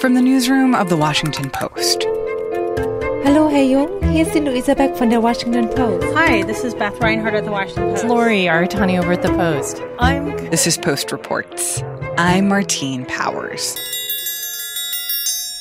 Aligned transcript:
From 0.00 0.14
the 0.14 0.22
newsroom 0.22 0.74
of 0.74 0.88
The 0.88 0.96
Washington 0.96 1.50
Post. 1.50 2.04
Hello, 3.22 3.48
Herr 3.48 3.62
Jung. 3.62 4.02
Hier 4.10 4.26
ist 4.26 4.34
die 4.34 4.40
Luisa 4.40 4.72
Beck 4.72 4.96
von 4.96 5.10
der 5.10 5.20
Washington 5.20 5.68
Post. 5.68 6.06
Hi, 6.16 6.42
this 6.42 6.64
is 6.64 6.74
Beth 6.74 6.98
Reinhardt 7.02 7.34
at 7.34 7.44
The 7.44 7.50
Washington 7.50 7.90
Post. 7.90 8.04
It's 8.04 8.10
Lori 8.10 8.44
Aratani 8.44 8.98
over 8.98 9.12
at 9.12 9.20
The 9.20 9.28
Post. 9.28 9.82
I'm. 9.98 10.34
This 10.48 10.66
is 10.66 10.78
Post 10.78 11.12
Reports. 11.12 11.82
I'm 12.16 12.48
Martine 12.48 13.04
Powers. 13.04 13.76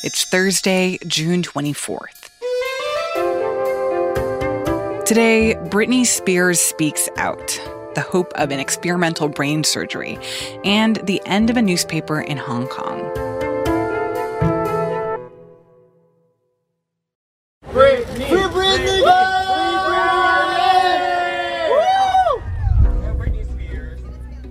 It's 0.05 0.23
Thursday, 0.23 0.99
June 1.05 1.43
24th. 1.43 2.29
Today, 5.05 5.55
Britney 5.65 6.05
Spears 6.05 6.61
speaks 6.61 7.09
out 7.17 7.59
the 7.95 8.01
hope 8.01 8.31
of 8.35 8.51
an 8.51 8.61
experimental 8.61 9.27
brain 9.27 9.65
surgery 9.65 10.17
and 10.63 10.95
the 11.03 11.21
end 11.25 11.49
of 11.49 11.57
a 11.57 11.61
newspaper 11.61 12.21
in 12.21 12.37
Hong 12.37 12.67
Kong. 12.67 13.28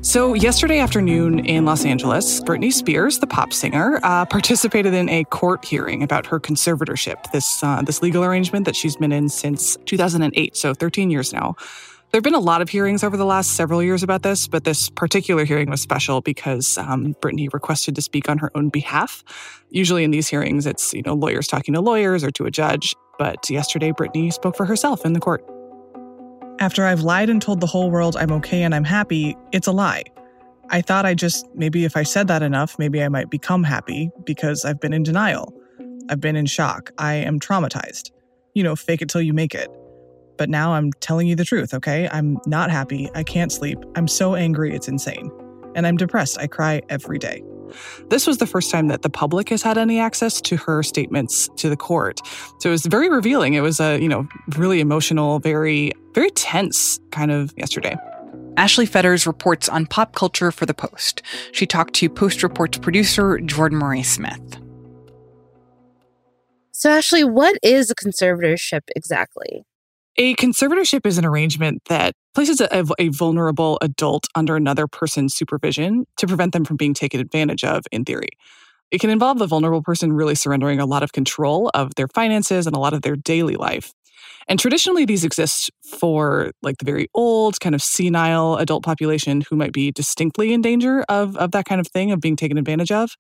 So, 0.08 0.32
yesterday 0.32 0.78
afternoon 0.78 1.40
in 1.40 1.66
Los 1.66 1.84
Angeles, 1.84 2.40
Britney 2.40 2.72
Spears, 2.72 3.18
the 3.18 3.26
pop 3.26 3.52
singer, 3.52 4.00
uh, 4.02 4.24
participated 4.30 4.94
in 4.94 5.06
a 5.10 5.24
court 5.24 5.66
hearing 5.66 6.02
about 6.02 6.24
her 6.24 6.40
conservatorship, 6.40 7.30
this 7.32 7.62
uh, 7.62 7.82
this 7.82 8.00
legal 8.00 8.24
arrangement 8.24 8.64
that 8.64 8.74
she's 8.74 8.96
been 8.96 9.12
in 9.12 9.28
since 9.28 9.76
2008, 9.84 10.56
so 10.56 10.72
13 10.72 11.10
years 11.10 11.34
now. 11.34 11.56
There 12.10 12.16
have 12.16 12.24
been 12.24 12.34
a 12.34 12.38
lot 12.38 12.62
of 12.62 12.70
hearings 12.70 13.04
over 13.04 13.18
the 13.18 13.26
last 13.26 13.54
several 13.54 13.82
years 13.82 14.02
about 14.02 14.22
this, 14.22 14.48
but 14.48 14.64
this 14.64 14.88
particular 14.88 15.44
hearing 15.44 15.68
was 15.68 15.82
special 15.82 16.22
because 16.22 16.78
um, 16.78 17.14
Britney 17.20 17.52
requested 17.52 17.94
to 17.96 18.00
speak 18.00 18.30
on 18.30 18.38
her 18.38 18.50
own 18.54 18.70
behalf. 18.70 19.22
Usually 19.68 20.04
in 20.04 20.10
these 20.10 20.26
hearings, 20.26 20.64
it's 20.64 20.94
you 20.94 21.02
know 21.02 21.12
lawyers 21.12 21.46
talking 21.46 21.74
to 21.74 21.82
lawyers 21.82 22.24
or 22.24 22.30
to 22.30 22.46
a 22.46 22.50
judge, 22.50 22.94
but 23.18 23.50
yesterday 23.50 23.92
Britney 23.92 24.32
spoke 24.32 24.56
for 24.56 24.64
herself 24.64 25.04
in 25.04 25.12
the 25.12 25.20
court. 25.20 25.44
After 26.60 26.84
I've 26.84 27.02
lied 27.02 27.30
and 27.30 27.40
told 27.40 27.60
the 27.60 27.66
whole 27.66 27.90
world 27.90 28.16
I'm 28.16 28.32
okay 28.32 28.62
and 28.62 28.74
I'm 28.74 28.84
happy, 28.84 29.36
it's 29.52 29.68
a 29.68 29.72
lie. 29.72 30.02
I 30.70 30.80
thought 30.80 31.06
I 31.06 31.14
just, 31.14 31.46
maybe 31.54 31.84
if 31.84 31.96
I 31.96 32.02
said 32.02 32.26
that 32.28 32.42
enough, 32.42 32.78
maybe 32.78 33.02
I 33.02 33.08
might 33.08 33.30
become 33.30 33.62
happy 33.62 34.10
because 34.24 34.64
I've 34.64 34.80
been 34.80 34.92
in 34.92 35.04
denial. 35.04 35.54
I've 36.10 36.20
been 36.20 36.34
in 36.34 36.46
shock. 36.46 36.90
I 36.98 37.14
am 37.14 37.38
traumatized. 37.38 38.10
You 38.54 38.64
know, 38.64 38.74
fake 38.74 39.02
it 39.02 39.08
till 39.08 39.22
you 39.22 39.32
make 39.32 39.54
it. 39.54 39.70
But 40.36 40.50
now 40.50 40.74
I'm 40.74 40.92
telling 40.94 41.28
you 41.28 41.36
the 41.36 41.44
truth, 41.44 41.72
okay? 41.74 42.08
I'm 42.10 42.38
not 42.46 42.70
happy. 42.70 43.08
I 43.14 43.22
can't 43.22 43.52
sleep. 43.52 43.78
I'm 43.94 44.08
so 44.08 44.34
angry, 44.34 44.74
it's 44.74 44.88
insane. 44.88 45.30
And 45.76 45.86
I'm 45.86 45.96
depressed. 45.96 46.38
I 46.38 46.48
cry 46.48 46.82
every 46.88 47.18
day. 47.18 47.42
This 48.08 48.26
was 48.26 48.38
the 48.38 48.46
first 48.46 48.70
time 48.70 48.88
that 48.88 49.02
the 49.02 49.10
public 49.10 49.48
has 49.50 49.62
had 49.62 49.78
any 49.78 49.98
access 49.98 50.40
to 50.42 50.56
her 50.56 50.82
statements 50.82 51.48
to 51.56 51.68
the 51.68 51.76
court. 51.76 52.20
So 52.58 52.70
it 52.70 52.72
was 52.72 52.86
very 52.86 53.08
revealing. 53.08 53.54
It 53.54 53.60
was 53.60 53.80
a, 53.80 54.00
you 54.00 54.08
know, 54.08 54.28
really 54.56 54.80
emotional, 54.80 55.38
very, 55.38 55.92
very 56.14 56.30
tense 56.30 56.98
kind 57.10 57.30
of 57.30 57.52
yesterday. 57.56 57.96
Ashley 58.56 58.86
Fetters 58.86 59.24
reports 59.24 59.68
on 59.68 59.86
pop 59.86 60.16
culture 60.16 60.50
for 60.50 60.66
The 60.66 60.74
Post. 60.74 61.22
She 61.52 61.64
talked 61.64 61.94
to 61.94 62.08
Post 62.10 62.42
Reports 62.42 62.76
producer 62.76 63.38
Jordan 63.38 63.78
Marie 63.78 64.02
Smith. 64.02 64.58
So, 66.72 66.90
Ashley, 66.90 67.24
what 67.24 67.56
is 67.62 67.90
a 67.90 67.94
conservatorship 67.94 68.82
exactly? 68.94 69.64
A 70.20 70.34
conservatorship 70.34 71.06
is 71.06 71.16
an 71.16 71.24
arrangement 71.24 71.82
that 71.88 72.12
places 72.34 72.60
a, 72.60 72.84
a, 72.98 73.08
vulnerable 73.08 73.78
adult 73.80 74.26
under 74.34 74.56
another 74.56 74.88
person's 74.88 75.32
supervision 75.32 76.06
to 76.16 76.26
prevent 76.26 76.52
them 76.52 76.64
from 76.64 76.76
being 76.76 76.92
taken 76.92 77.20
advantage 77.20 77.62
of, 77.62 77.84
in 77.92 78.04
theory. 78.04 78.30
It 78.90 79.00
can 79.00 79.10
involve 79.10 79.38
the 79.38 79.46
vulnerable 79.46 79.82
person 79.82 80.12
really 80.12 80.34
surrendering 80.34 80.80
a 80.80 80.86
lot 80.86 81.04
of 81.04 81.12
control 81.12 81.70
of 81.72 81.94
their 81.94 82.08
finances 82.08 82.66
and 82.66 82.74
a 82.74 82.80
lot 82.80 82.94
of 82.94 83.02
their 83.02 83.14
daily 83.14 83.54
life. 83.54 83.92
And 84.48 84.58
traditionally, 84.58 85.04
these 85.04 85.22
exist 85.22 85.70
for 85.84 86.50
like 86.62 86.78
the 86.78 86.84
very 86.84 87.08
old, 87.14 87.60
kind 87.60 87.76
of 87.76 87.82
senile 87.82 88.56
adult 88.56 88.82
population 88.82 89.42
who 89.48 89.54
might 89.54 89.72
be 89.72 89.92
distinctly 89.92 90.52
in 90.52 90.62
danger 90.62 91.04
of, 91.08 91.36
of 91.36 91.52
that 91.52 91.66
kind 91.66 91.80
of 91.80 91.86
thing, 91.86 92.10
of 92.10 92.20
being 92.20 92.34
taken 92.34 92.58
advantage 92.58 92.90
of. 92.90 93.14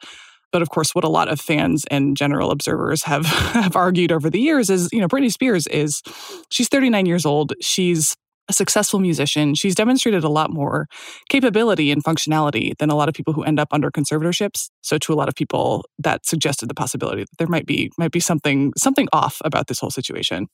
But 0.52 0.62
of 0.62 0.70
course, 0.70 0.94
what 0.94 1.04
a 1.04 1.08
lot 1.08 1.28
of 1.28 1.40
fans 1.40 1.84
and 1.90 2.16
general 2.16 2.50
observers 2.50 3.02
have 3.04 3.26
have 3.26 3.76
argued 3.76 4.12
over 4.12 4.30
the 4.30 4.40
years 4.40 4.70
is, 4.70 4.88
you 4.92 5.00
know, 5.00 5.08
Britney 5.08 5.32
Spears 5.32 5.66
is 5.66 6.02
she's 6.50 6.68
39 6.68 7.06
years 7.06 7.26
old. 7.26 7.52
She's 7.60 8.16
a 8.48 8.52
successful 8.52 8.98
musician. 8.98 9.54
She's 9.54 9.74
demonstrated 9.74 10.24
a 10.24 10.28
lot 10.28 10.50
more 10.50 10.86
capability 11.28 11.90
and 11.90 12.02
functionality 12.02 12.76
than 12.78 12.90
a 12.90 12.94
lot 12.94 13.08
of 13.08 13.14
people 13.14 13.34
who 13.34 13.42
end 13.44 13.60
up 13.60 13.68
under 13.72 13.90
conservatorships. 13.90 14.70
So 14.80 14.96
to 14.98 15.12
a 15.12 15.16
lot 15.16 15.28
of 15.28 15.34
people, 15.34 15.84
that 15.98 16.24
suggested 16.24 16.68
the 16.68 16.74
possibility 16.74 17.22
that 17.22 17.38
there 17.38 17.46
might 17.46 17.66
be 17.66 17.90
might 17.98 18.12
be 18.12 18.20
something 18.20 18.72
something 18.76 19.08
off 19.12 19.40
about 19.44 19.66
this 19.66 19.78
whole 19.80 19.90
situation. 19.90 20.46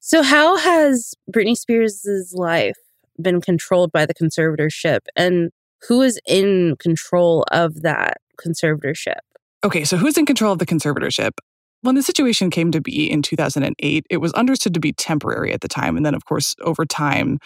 So 0.00 0.22
how 0.22 0.56
has 0.56 1.14
Britney 1.30 1.56
Spears' 1.56 2.32
life 2.36 2.76
been 3.20 3.40
controlled 3.40 3.92
by 3.92 4.06
the 4.06 4.14
conservatorship 4.14 5.00
and 5.16 5.50
who 5.88 6.02
is 6.02 6.20
in 6.26 6.76
control 6.78 7.44
of 7.50 7.82
that 7.82 8.18
conservatorship? 8.40 9.20
Okay, 9.64 9.84
so 9.84 9.96
who's 9.96 10.16
in 10.16 10.26
control 10.26 10.52
of 10.52 10.58
the 10.58 10.66
conservatorship? 10.66 11.32
When 11.82 11.94
the 11.94 12.02
situation 12.02 12.50
came 12.50 12.70
to 12.72 12.80
be 12.80 13.10
in 13.10 13.22
2008, 13.22 14.06
it 14.10 14.16
was 14.18 14.32
understood 14.32 14.74
to 14.74 14.80
be 14.80 14.92
temporary 14.92 15.52
at 15.52 15.60
the 15.60 15.68
time. 15.68 15.96
And 15.96 16.04
then, 16.04 16.14
of 16.14 16.24
course, 16.24 16.54
over 16.62 16.84
time, 16.84 17.38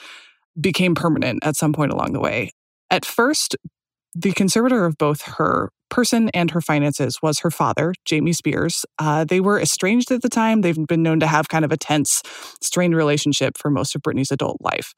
became 0.60 0.94
permanent 0.94 1.44
at 1.44 1.56
some 1.56 1.72
point 1.72 1.92
along 1.92 2.12
the 2.12 2.20
way. 2.20 2.50
At 2.90 3.04
first, 3.04 3.56
the 4.14 4.32
conservator 4.32 4.84
of 4.84 4.98
both 4.98 5.22
her 5.22 5.70
person 5.90 6.30
and 6.30 6.50
her 6.50 6.60
finances 6.60 7.18
was 7.22 7.40
her 7.40 7.50
father, 7.50 7.92
Jamie 8.04 8.32
Spears. 8.32 8.84
Uh, 8.98 9.24
they 9.24 9.40
were 9.40 9.60
estranged 9.60 10.10
at 10.10 10.22
the 10.22 10.28
time. 10.28 10.60
They've 10.60 10.86
been 10.86 11.02
known 11.02 11.20
to 11.20 11.26
have 11.26 11.48
kind 11.48 11.64
of 11.64 11.72
a 11.72 11.76
tense, 11.76 12.22
strained 12.62 12.96
relationship 12.96 13.58
for 13.58 13.70
most 13.70 13.94
of 13.94 14.02
Britney's 14.02 14.30
adult 14.30 14.58
life. 14.60 14.94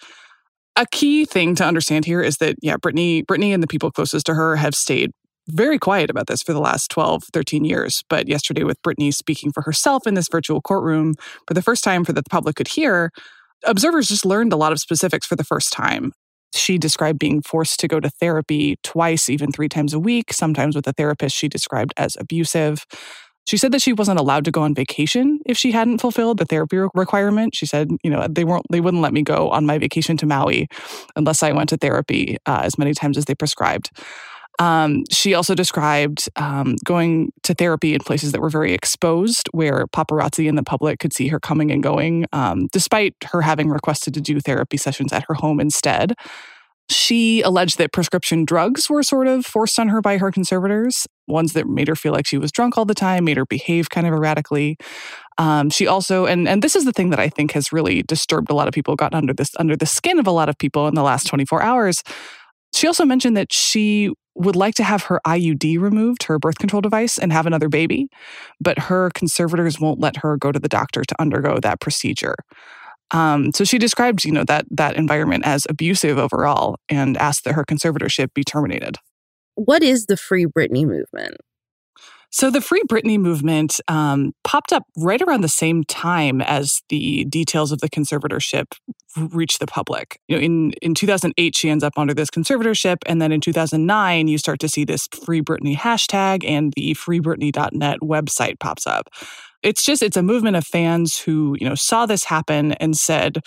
A 0.77 0.87
key 0.91 1.27
thing 1.27 1.55
to 1.57 1.65
understand 1.65 2.07
here 2.07 2.23
is 2.23 2.39
that, 2.39 2.57
yeah, 2.63 2.77
Britney, 2.77 3.25
Britney 3.25 3.53
and 3.53 3.63
the 3.63 3.67
people 3.67 3.91
closest 3.91 4.27
to 4.27 4.35
her 4.35 4.57
have 4.57 4.75
stayed 4.75 5.11
very 5.49 5.79
quiet 5.79 6.09
about 6.09 6.29
this 6.29 6.43
for 6.43 6.53
the 6.53 6.61
last 6.61 6.91
12, 6.91 7.25
13 7.33 7.65
years. 7.65 8.03
But 8.09 8.29
yesterday, 8.29 8.65
with 8.65 8.81
Britney 8.83 9.13
speaking 9.13 9.53
for 9.53 9.63
herself 9.63 10.07
in 10.07 10.15
this 10.15 10.29
virtual 10.29 10.61
courtroom 10.61 11.15
for 11.47 11.55
the 11.55 11.63
first 11.63 11.85
time 11.85 12.05
for 12.05 12.13
that 12.13 12.25
the 12.25 12.31
public 12.31 12.57
could 12.57 12.69
hear, 12.69 13.11
observers 13.65 14.09
just 14.09 14.25
learned 14.25 14.53
a 14.53 14.57
lot 14.57 14.73
of 14.73 14.79
specifics 14.79 15.27
for 15.27 15.37
the 15.37 15.45
first 15.45 15.73
time. 15.73 16.13
She 16.55 16.79
described 16.79 17.19
being 17.19 17.43
forced 17.43 17.81
to 17.81 17.89
go 17.89 17.99
to 18.01 18.11
therapy 18.11 18.77
twice, 18.83 19.29
even 19.29 19.53
three 19.53 19.69
times 19.69 19.93
a 19.95 19.99
week, 19.99 20.33
sometimes 20.33 20.77
with 20.77 20.87
a 20.87 20.93
therapist 20.93 21.37
she 21.37 21.49
described 21.49 21.93
as 21.97 22.17
abusive. 22.19 22.85
She 23.47 23.57
said 23.57 23.73
that 23.73 23.83
she 23.83 23.93
wasn't 23.93 24.21
allowed 24.21 24.45
to 24.45 24.51
go 24.51 24.63
on 24.63 24.75
vacation 24.75 25.41
if 25.47 25.59
she 25.59 25.73
hadn't 25.73 26.01
fulfilled 26.01 26.39
the 26.39 26.45
therapy 26.45 26.79
requirement. 26.95 27.55
She 27.55 27.67
said, 27.67 27.89
you 28.03 28.11
know, 28.11 28.27
they 28.29 28.45
weren't, 28.45 28.67
they 28.71 28.81
wouldn't 28.81 29.03
let 29.03 29.13
me 29.13 29.23
go 29.23 29.51
on 29.51 29.67
my 29.67 29.79
vacation 29.79 30.17
to 30.19 30.27
Maui 30.27 30.69
unless 31.17 31.43
I 31.43 31.53
went 31.53 31.69
to 31.71 31.77
therapy 31.77 32.39
uh, 32.47 32.61
as 32.63 32.79
many 32.79 32.95
times 32.95 33.19
as 33.19 33.25
they 33.25 33.35
prescribed. 33.35 33.91
Um, 34.59 35.05
she 35.11 35.35
also 35.35 35.55
described 35.55 36.29
um, 36.37 36.77
going 36.85 37.33
to 37.43 37.55
therapy 37.55 37.95
in 37.95 38.01
places 38.01 38.33
that 38.33 38.41
were 38.41 38.51
very 38.51 38.73
exposed, 38.73 39.49
where 39.53 39.87
paparazzi 39.87 40.49
and 40.49 40.59
the 40.59 40.63
public 40.63 40.99
could 40.99 41.13
see 41.13 41.29
her 41.29 41.41
coming 41.41 41.71
and 41.71 41.83
going, 41.83 42.27
um, 42.33 42.69
despite 42.71 43.15
her 43.33 43.41
having 43.41 43.71
requested 43.71 44.15
to 44.15 44.21
do 44.21 44.41
therapy 44.41 44.77
sessions 44.77 45.13
at 45.13 45.25
her 45.27 45.35
home 45.35 45.59
instead. 45.59 46.15
She 46.91 47.41
alleged 47.41 47.79
that 47.79 47.93
prescription 47.93 48.45
drugs 48.45 48.91
were 48.91 49.03
sort 49.03 49.27
of 49.27 49.47
forced 49.47 49.79
on 49.79 49.89
her 49.89 50.03
by 50.03 50.19
her 50.19 50.31
conservators, 50.31 51.07
ones 51.27 51.53
that 51.53 51.67
made 51.67 51.89
her 51.89 51.97
feel 51.97 52.13
like 52.13 52.27
she 52.27 52.39
was 52.39 52.53
drunk 52.53 52.77
all 52.77 52.85
the 52.85 52.95
time, 52.95 53.25
made 53.25 53.37
her 53.37 53.47
behave 53.47 53.91
kind 53.91 54.07
of 54.07 54.13
erratically. 54.13 54.77
Um, 55.39 55.71
she 55.71 55.87
also, 55.87 56.27
and 56.27 56.49
and 56.49 56.63
this 56.63 56.77
is 56.77 56.85
the 56.85 56.93
thing 56.93 57.11
that 57.11 57.21
I 57.21 57.29
think 57.29 57.53
has 57.53 57.73
really 57.73 58.03
disturbed 58.03 58.51
a 58.51 58.55
lot 58.55 58.69
of 58.69 58.75
people, 58.75 58.97
gotten 58.97 59.17
under 59.17 59.33
this 59.33 59.51
under 59.59 59.77
the 59.77 59.87
skin 59.87 60.19
of 60.19 60.27
a 60.27 60.33
lot 60.33 60.49
of 60.49 60.59
people 60.59 60.89
in 60.89 60.95
the 60.95 61.03
last 61.03 61.27
24 61.27 61.63
hours. 61.63 62.03
She 62.75 62.87
also 62.87 63.05
mentioned 63.05 63.37
that 63.37 63.53
she 63.53 64.13
would 64.35 64.57
like 64.57 64.75
to 64.77 64.85
have 64.85 65.05
her 65.05 65.21
IUD 65.27 65.79
removed, 65.79 66.25
her 66.25 66.39
birth 66.39 66.59
control 66.59 66.81
device, 66.81 67.19
and 67.19 67.33
have 67.33 67.47
another 67.47 67.69
baby, 67.69 68.09
but 68.61 68.79
her 68.79 69.11
conservators 69.15 69.79
won't 69.79 70.01
let 70.01 70.17
her 70.19 70.37
go 70.37 70.51
to 70.51 70.59
the 70.59 70.69
doctor 70.69 71.03
to 71.05 71.21
undergo 71.21 71.59
that 71.61 71.81
procedure. 71.81 72.35
Um, 73.11 73.53
so 73.53 73.65
she 73.65 73.77
described, 73.79 74.25
you 74.25 74.33
know, 74.33 74.45
that 74.45 74.65
that 74.71 74.97
environment 74.97 75.45
as 75.45 75.67
abusive 75.69 76.19
overall, 76.19 76.77
and 76.89 77.17
asked 77.19 77.45
that 77.45 77.55
her 77.55 77.65
conservatorship 77.65 78.33
be 78.35 78.43
terminated. 78.43 78.97
What 79.55 79.83
is 79.83 80.07
the 80.07 80.17
Free 80.17 80.47
Britney 80.47 80.87
movement? 80.87 81.37
So 82.35 82.51
the 82.51 82.63
Free 82.63 82.83
Britney 82.89 83.19
movement 83.19 83.79
um, 83.89 84.33
popped 84.43 84.73
up 84.73 84.85
right 84.97 85.21
around 85.21 85.43
the 85.43 85.49
same 85.49 85.85
time 85.85 86.41
as 86.41 86.81
the 86.89 87.27
details 87.27 87.73
of 87.73 87.81
the 87.81 87.91
conservatorship 87.91 88.73
reached 89.19 89.61
the 89.61 89.67
public. 89.67 90.19
You 90.29 90.37
know, 90.37 90.43
in 90.43 90.73
in 90.81 90.95
2008, 90.95 91.55
she 91.55 91.69
ends 91.69 91.85
up 91.85 91.93
under 91.99 92.15
this 92.15 92.31
conservatorship, 92.31 92.97
and 93.05 93.21
then 93.21 93.33
in 93.33 93.43
2009, 93.43 94.29
you 94.29 94.39
start 94.39 94.61
to 94.61 94.69
see 94.69 94.87
this 94.87 95.09
Free 95.27 95.43
Britney 95.43 95.77
hashtag 95.77 96.43
and 96.49 96.73
the 96.75 96.95
FreeBritney.net 96.95 97.99
website 98.03 98.59
pops 98.59 98.87
up. 98.87 99.11
It's 99.63 99.85
just 99.85 100.03
it's 100.03 100.17
a 100.17 100.23
movement 100.23 100.57
of 100.57 100.67
fans 100.67 101.19
who 101.19 101.55
you 101.61 101.69
know 101.69 101.75
saw 101.75 102.07
this 102.07 102.25
happen 102.25 102.73
and 102.73 102.97
said 102.97 103.41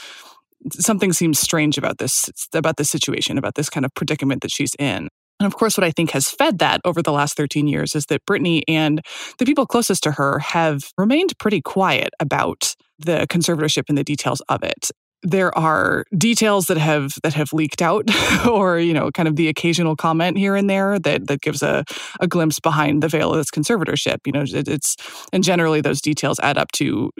something 0.73 1.11
seems 1.11 1.39
strange 1.39 1.79
about 1.79 1.97
this 1.97 2.29
about 2.53 2.77
this 2.77 2.89
situation 2.89 3.37
about 3.37 3.55
this 3.55 3.69
kind 3.69 3.85
of 3.85 3.93
predicament 3.95 4.41
that 4.41 4.51
she's 4.51 4.75
in 4.79 5.09
And 5.39 5.47
of 5.47 5.55
course, 5.55 5.77
what 5.77 5.83
I 5.83 5.91
think 5.91 6.11
has 6.11 6.29
fed 6.29 6.59
that 6.59 6.81
over 6.85 7.01
the 7.01 7.11
last 7.11 7.35
13 7.35 7.67
years 7.67 7.93
is 7.95 8.05
that 8.05 8.25
Britney 8.25 8.61
and 8.67 9.01
the 9.37 9.45
people 9.45 9.65
closest 9.65 10.03
to 10.03 10.11
her 10.11 10.39
have 10.39 10.91
remained 10.97 11.37
pretty 11.39 11.61
quiet 11.61 12.11
about 12.19 12.73
the 12.99 13.27
conservatorship 13.29 13.83
and 13.89 13.97
the 13.97 14.03
details 14.03 14.41
of 14.47 14.63
it 14.63 14.91
there 15.23 15.55
are 15.57 16.05
details 16.17 16.67
that 16.67 16.77
have 16.77 17.13
that 17.23 17.33
have 17.33 17.51
leaked 17.53 17.81
out 17.81 18.09
or 18.47 18.79
you 18.79 18.93
know 18.93 19.11
kind 19.11 19.27
of 19.27 19.35
the 19.35 19.47
occasional 19.47 19.95
comment 19.95 20.37
here 20.37 20.55
and 20.55 20.69
there 20.69 20.99
that 20.99 21.27
that 21.27 21.41
gives 21.41 21.63
a, 21.63 21.83
a 22.19 22.27
glimpse 22.27 22.59
behind 22.59 23.01
the 23.01 23.07
veil 23.07 23.31
of 23.31 23.37
this 23.37 23.51
conservatorship. 23.51 24.17
You 24.25 24.33
know 24.33 24.43
it, 24.43 24.67
it's 24.67 24.95
and 25.33 25.43
generally 25.43 25.81
those 25.81 26.01
details 26.01 26.39
add 26.41 26.57
up 26.57 26.71
to 26.73 27.11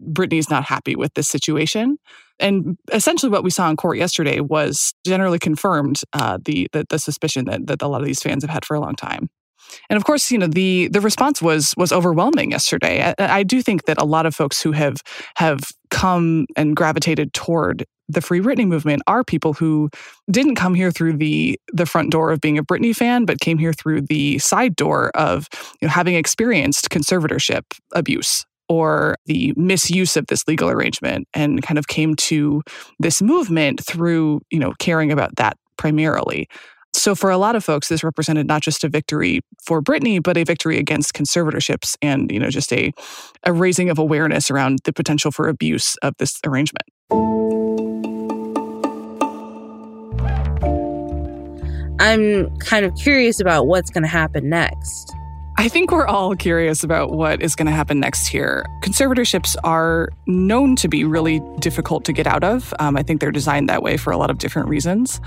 Britney's 0.00 0.50
not 0.50 0.64
happy 0.64 0.96
with 0.96 1.14
this 1.14 1.28
situation. 1.28 1.98
And 2.38 2.78
essentially 2.90 3.30
what 3.30 3.44
we 3.44 3.50
saw 3.50 3.68
in 3.68 3.76
court 3.76 3.98
yesterday 3.98 4.40
was 4.40 4.94
generally 5.04 5.38
confirmed 5.38 6.00
uh, 6.14 6.38
the, 6.42 6.68
the, 6.72 6.86
the 6.88 6.98
suspicion 6.98 7.44
that 7.46 7.66
that 7.66 7.82
a 7.82 7.88
lot 7.88 8.00
of 8.00 8.06
these 8.06 8.22
fans 8.22 8.42
have 8.42 8.50
had 8.50 8.64
for 8.64 8.74
a 8.74 8.80
long 8.80 8.94
time 8.94 9.28
and 9.88 9.96
of 9.96 10.04
course, 10.04 10.30
you 10.30 10.38
know 10.38 10.46
the 10.46 10.88
the 10.88 11.00
response 11.00 11.40
was 11.42 11.74
was 11.76 11.92
overwhelming 11.92 12.50
yesterday. 12.50 13.14
I, 13.18 13.38
I 13.40 13.42
do 13.42 13.62
think 13.62 13.84
that 13.84 14.00
a 14.00 14.04
lot 14.04 14.26
of 14.26 14.34
folks 14.34 14.62
who 14.62 14.72
have 14.72 14.98
have 15.36 15.60
come 15.90 16.46
and 16.56 16.76
gravitated 16.76 17.32
toward 17.34 17.86
the 18.08 18.20
Free 18.20 18.40
Britney 18.40 18.66
movement 18.66 19.02
are 19.06 19.22
people 19.22 19.52
who 19.52 19.88
didn't 20.30 20.56
come 20.56 20.74
here 20.74 20.90
through 20.90 21.14
the 21.14 21.58
the 21.72 21.86
front 21.86 22.10
door 22.10 22.32
of 22.32 22.40
being 22.40 22.58
a 22.58 22.64
Britney 22.64 22.94
fan, 22.94 23.24
but 23.24 23.40
came 23.40 23.58
here 23.58 23.72
through 23.72 24.02
the 24.02 24.38
side 24.38 24.76
door 24.76 25.10
of 25.14 25.48
you 25.80 25.86
know, 25.86 25.92
having 25.92 26.14
experienced 26.14 26.90
conservatorship 26.90 27.62
abuse 27.92 28.44
or 28.68 29.16
the 29.26 29.52
misuse 29.56 30.16
of 30.16 30.26
this 30.28 30.46
legal 30.46 30.70
arrangement 30.70 31.26
and 31.34 31.62
kind 31.62 31.78
of 31.78 31.88
came 31.88 32.14
to 32.14 32.62
this 32.98 33.20
movement 33.22 33.84
through 33.84 34.40
you 34.50 34.58
know 34.58 34.72
caring 34.78 35.12
about 35.12 35.34
that 35.36 35.56
primarily 35.76 36.48
so 36.92 37.14
for 37.14 37.30
a 37.30 37.38
lot 37.38 37.56
of 37.56 37.64
folks, 37.64 37.88
this 37.88 38.04
represented 38.04 38.46
not 38.46 38.62
just 38.62 38.84
a 38.84 38.88
victory 38.88 39.40
for 39.62 39.80
Britney, 39.80 40.22
but 40.22 40.36
a 40.36 40.44
victory 40.44 40.78
against 40.78 41.14
conservatorships 41.14 41.96
and, 42.02 42.30
you 42.30 42.38
know, 42.38 42.50
just 42.50 42.72
a, 42.72 42.92
a 43.44 43.52
raising 43.52 43.90
of 43.90 43.98
awareness 43.98 44.50
around 44.50 44.80
the 44.84 44.92
potential 44.92 45.30
for 45.30 45.48
abuse 45.48 45.96
of 46.02 46.14
this 46.18 46.38
arrangement. 46.44 46.84
I'm 52.00 52.54
kind 52.58 52.86
of 52.86 52.94
curious 52.96 53.40
about 53.40 53.66
what's 53.66 53.90
going 53.90 54.02
to 54.02 54.08
happen 54.08 54.48
next. 54.48 55.14
I 55.60 55.68
think 55.68 55.92
we're 55.92 56.06
all 56.06 56.34
curious 56.34 56.82
about 56.82 57.10
what 57.10 57.42
is 57.42 57.54
going 57.54 57.66
to 57.66 57.72
happen 57.72 58.00
next 58.00 58.26
here. 58.26 58.64
Conservatorships 58.80 59.56
are 59.62 60.08
known 60.26 60.74
to 60.76 60.88
be 60.88 61.04
really 61.04 61.42
difficult 61.58 62.06
to 62.06 62.14
get 62.14 62.26
out 62.26 62.42
of. 62.42 62.72
Um, 62.78 62.96
I 62.96 63.02
think 63.02 63.20
they're 63.20 63.30
designed 63.30 63.68
that 63.68 63.82
way 63.82 63.98
for 63.98 64.10
a 64.10 64.16
lot 64.16 64.30
of 64.30 64.38
different 64.38 64.70
reasons. 64.70 65.20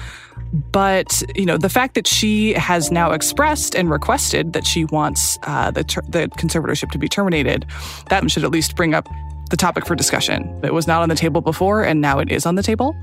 But 0.72 1.22
you 1.36 1.46
know, 1.46 1.60
the 1.60 1.70
fact 1.70 1.94
that 1.94 2.08
she 2.08 2.54
has 2.54 2.90
now 2.90 3.12
expressed 3.12 3.76
and 3.76 3.92
requested 3.92 4.54
that 4.54 4.66
she 4.66 4.86
wants 4.86 5.38
uh, 5.44 5.70
the 5.70 5.84
ter- 5.84 6.02
the 6.10 6.28
conservatorship 6.30 6.90
to 6.90 6.98
be 6.98 7.08
terminated, 7.08 7.68
that 8.10 8.28
should 8.32 8.44
at 8.44 8.50
least 8.50 8.76
bring 8.76 8.96
up 8.96 9.08
the 9.52 9.56
topic 9.56 9.86
for 9.86 9.94
discussion. 9.94 10.60
It 10.64 10.74
was 10.74 10.88
not 10.88 11.04
on 11.04 11.10
the 11.10 11.16
table 11.16 11.42
before, 11.42 11.84
and 11.84 12.02
now 12.02 12.18
it 12.18 12.32
is 12.32 12.48
on 12.48 12.56
the 12.56 12.64
table 12.64 12.96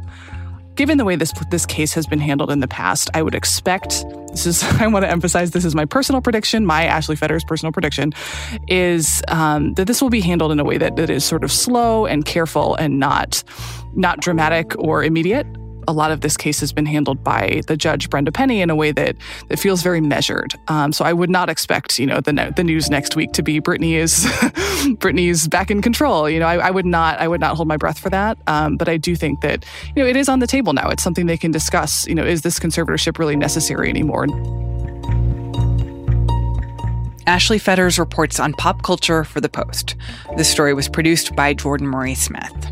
given 0.80 0.96
the 0.96 1.04
way 1.04 1.14
this 1.14 1.30
this 1.50 1.66
case 1.66 1.92
has 1.92 2.06
been 2.06 2.18
handled 2.18 2.50
in 2.50 2.60
the 2.60 2.66
past, 2.66 3.10
I 3.12 3.20
would 3.20 3.34
expect 3.34 4.02
this 4.28 4.46
is 4.46 4.62
I 4.80 4.86
want 4.86 5.04
to 5.04 5.10
emphasize 5.10 5.50
this 5.50 5.66
is 5.66 5.74
my 5.74 5.84
personal 5.84 6.22
prediction, 6.22 6.64
my 6.64 6.86
Ashley 6.86 7.16
Fetter's 7.16 7.44
personal 7.44 7.70
prediction, 7.70 8.14
is 8.66 9.22
um, 9.28 9.74
that 9.74 9.86
this 9.86 10.00
will 10.00 10.08
be 10.08 10.22
handled 10.22 10.52
in 10.52 10.58
a 10.58 10.64
way 10.64 10.78
that, 10.78 10.96
that 10.96 11.10
is 11.10 11.22
sort 11.22 11.44
of 11.44 11.52
slow 11.52 12.06
and 12.06 12.24
careful 12.24 12.76
and 12.76 12.98
not 12.98 13.44
not 13.92 14.20
dramatic 14.20 14.74
or 14.78 15.04
immediate 15.04 15.46
a 15.88 15.92
lot 15.92 16.10
of 16.10 16.20
this 16.20 16.36
case 16.36 16.60
has 16.60 16.72
been 16.72 16.86
handled 16.86 17.22
by 17.22 17.62
the 17.66 17.76
judge 17.76 18.10
Brenda 18.10 18.32
Penny 18.32 18.60
in 18.60 18.70
a 18.70 18.76
way 18.76 18.92
that 18.92 19.16
that 19.48 19.58
feels 19.58 19.82
very 19.82 20.00
measured. 20.00 20.54
Um, 20.68 20.92
so 20.92 21.04
I 21.04 21.12
would 21.12 21.30
not 21.30 21.48
expect 21.48 21.98
you 21.98 22.06
know 22.06 22.20
the 22.20 22.52
the 22.56 22.64
news 22.64 22.90
next 22.90 23.16
week 23.16 23.32
to 23.32 23.42
be 23.42 23.60
Britney 23.60 23.94
is 23.94 24.24
Britney's 24.98 25.48
back 25.48 25.70
in 25.70 25.82
control. 25.82 26.28
You 26.28 26.40
know 26.40 26.46
I, 26.46 26.68
I, 26.68 26.70
would 26.70 26.86
not 26.86 27.18
I 27.18 27.28
would 27.28 27.40
not 27.40 27.56
hold 27.56 27.68
my 27.68 27.76
breath 27.76 27.98
for 27.98 28.10
that. 28.10 28.38
Um, 28.46 28.76
but 28.76 28.88
I 28.88 28.96
do 28.96 29.16
think 29.16 29.40
that 29.40 29.64
you 29.94 30.02
know 30.02 30.08
it 30.08 30.16
is 30.16 30.28
on 30.28 30.38
the 30.38 30.46
table 30.46 30.72
now. 30.72 30.88
It's 30.88 31.02
something 31.02 31.26
they 31.26 31.38
can 31.38 31.50
discuss. 31.50 32.06
You 32.06 32.14
know 32.14 32.24
is 32.24 32.42
this 32.42 32.58
conservatorship 32.58 33.18
really 33.18 33.36
necessary 33.36 33.88
anymore? 33.88 34.26
Ashley 37.26 37.58
Fetters 37.58 37.98
reports 37.98 38.40
on 38.40 38.54
pop 38.54 38.82
culture 38.82 39.24
for 39.24 39.40
The 39.40 39.48
Post. 39.48 39.94
This 40.36 40.50
story 40.50 40.74
was 40.74 40.88
produced 40.88 41.36
by 41.36 41.54
Jordan 41.54 41.86
Marie 41.86 42.14
Smith. 42.14 42.69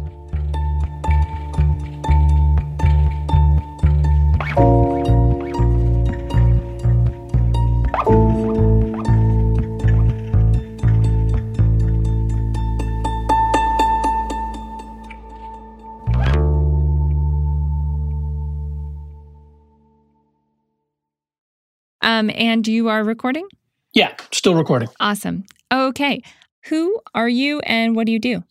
Um, 22.19 22.31
and 22.35 22.67
you 22.67 22.89
are 22.89 23.05
recording? 23.05 23.47
Yeah, 23.93 24.13
still 24.33 24.57
recording. 24.57 24.89
Awesome. 24.99 25.45
Okay. 25.73 26.23
Who 26.65 27.01
are 27.15 27.29
you 27.29 27.61
and 27.61 27.95
what 27.95 28.07
do 28.07 28.13
you 28.13 28.19
do? 28.19 28.43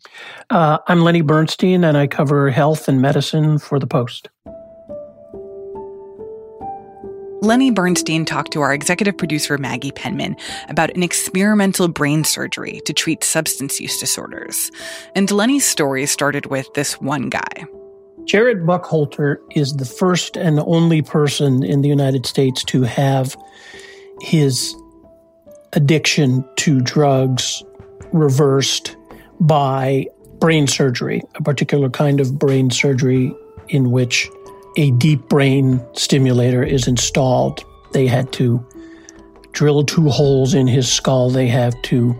Uh, 0.50 0.78
I'm 0.88 1.02
Lenny 1.02 1.22
Bernstein 1.22 1.84
and 1.84 1.98
I 1.98 2.08
cover 2.08 2.50
health 2.50 2.88
and 2.88 3.02
medicine 3.02 3.60
for 3.60 3.78
The 3.78 3.86
Post. 3.86 4.30
Lenny 7.42 7.70
Bernstein 7.70 8.24
talked 8.24 8.54
to 8.54 8.62
our 8.62 8.74
executive 8.74 9.18
producer, 9.18 9.58
Maggie 9.58 9.92
Penman, 9.92 10.38
about 10.70 10.96
an 10.96 11.04
experimental 11.04 11.90
brain 11.90 12.24
surgery 12.24 12.82
to 12.86 12.94
treat 12.94 13.24
substance 13.24 13.82
use 13.82 14.00
disorders. 14.00 14.72
And 15.14 15.30
Lenny's 15.30 15.66
story 15.66 16.06
started 16.06 16.46
with 16.48 16.74
this 16.74 17.00
one 17.02 17.30
guy. 17.30 17.66
Jared 18.28 18.64
Buckhalter 18.64 19.38
is 19.56 19.72
the 19.72 19.86
first 19.86 20.36
and 20.36 20.60
only 20.60 21.02
person 21.02 21.64
in 21.64 21.82
the 21.82 21.88
United 21.88 22.26
States 22.26 22.62
to 22.66 22.82
have 22.82 23.38
his 24.20 24.76
addiction 25.72 26.44
to 26.58 26.82
drugs 26.82 27.64
reversed 28.12 28.98
by 29.40 30.08
brain 30.40 30.68
surgery, 30.68 31.22
a 31.36 31.42
particular 31.42 31.90
kind 31.90 32.20
of 32.20 32.38
brain 32.38 32.70
surgery 32.70 33.34
in 33.70 33.92
which 33.92 34.30
a 34.76 34.92
deep 34.92 35.30
brain 35.30 35.82
stimulator 35.94 36.62
is 36.64 36.86
installed. 36.86 37.64
They 37.94 38.08
had 38.08 38.34
to 38.34 38.64
drill 39.54 39.86
two 39.86 40.10
holes 40.10 40.54
in 40.54 40.68
his 40.68 40.92
skull. 40.92 41.30
They 41.30 41.48
have 41.48 41.82
to 41.84 42.14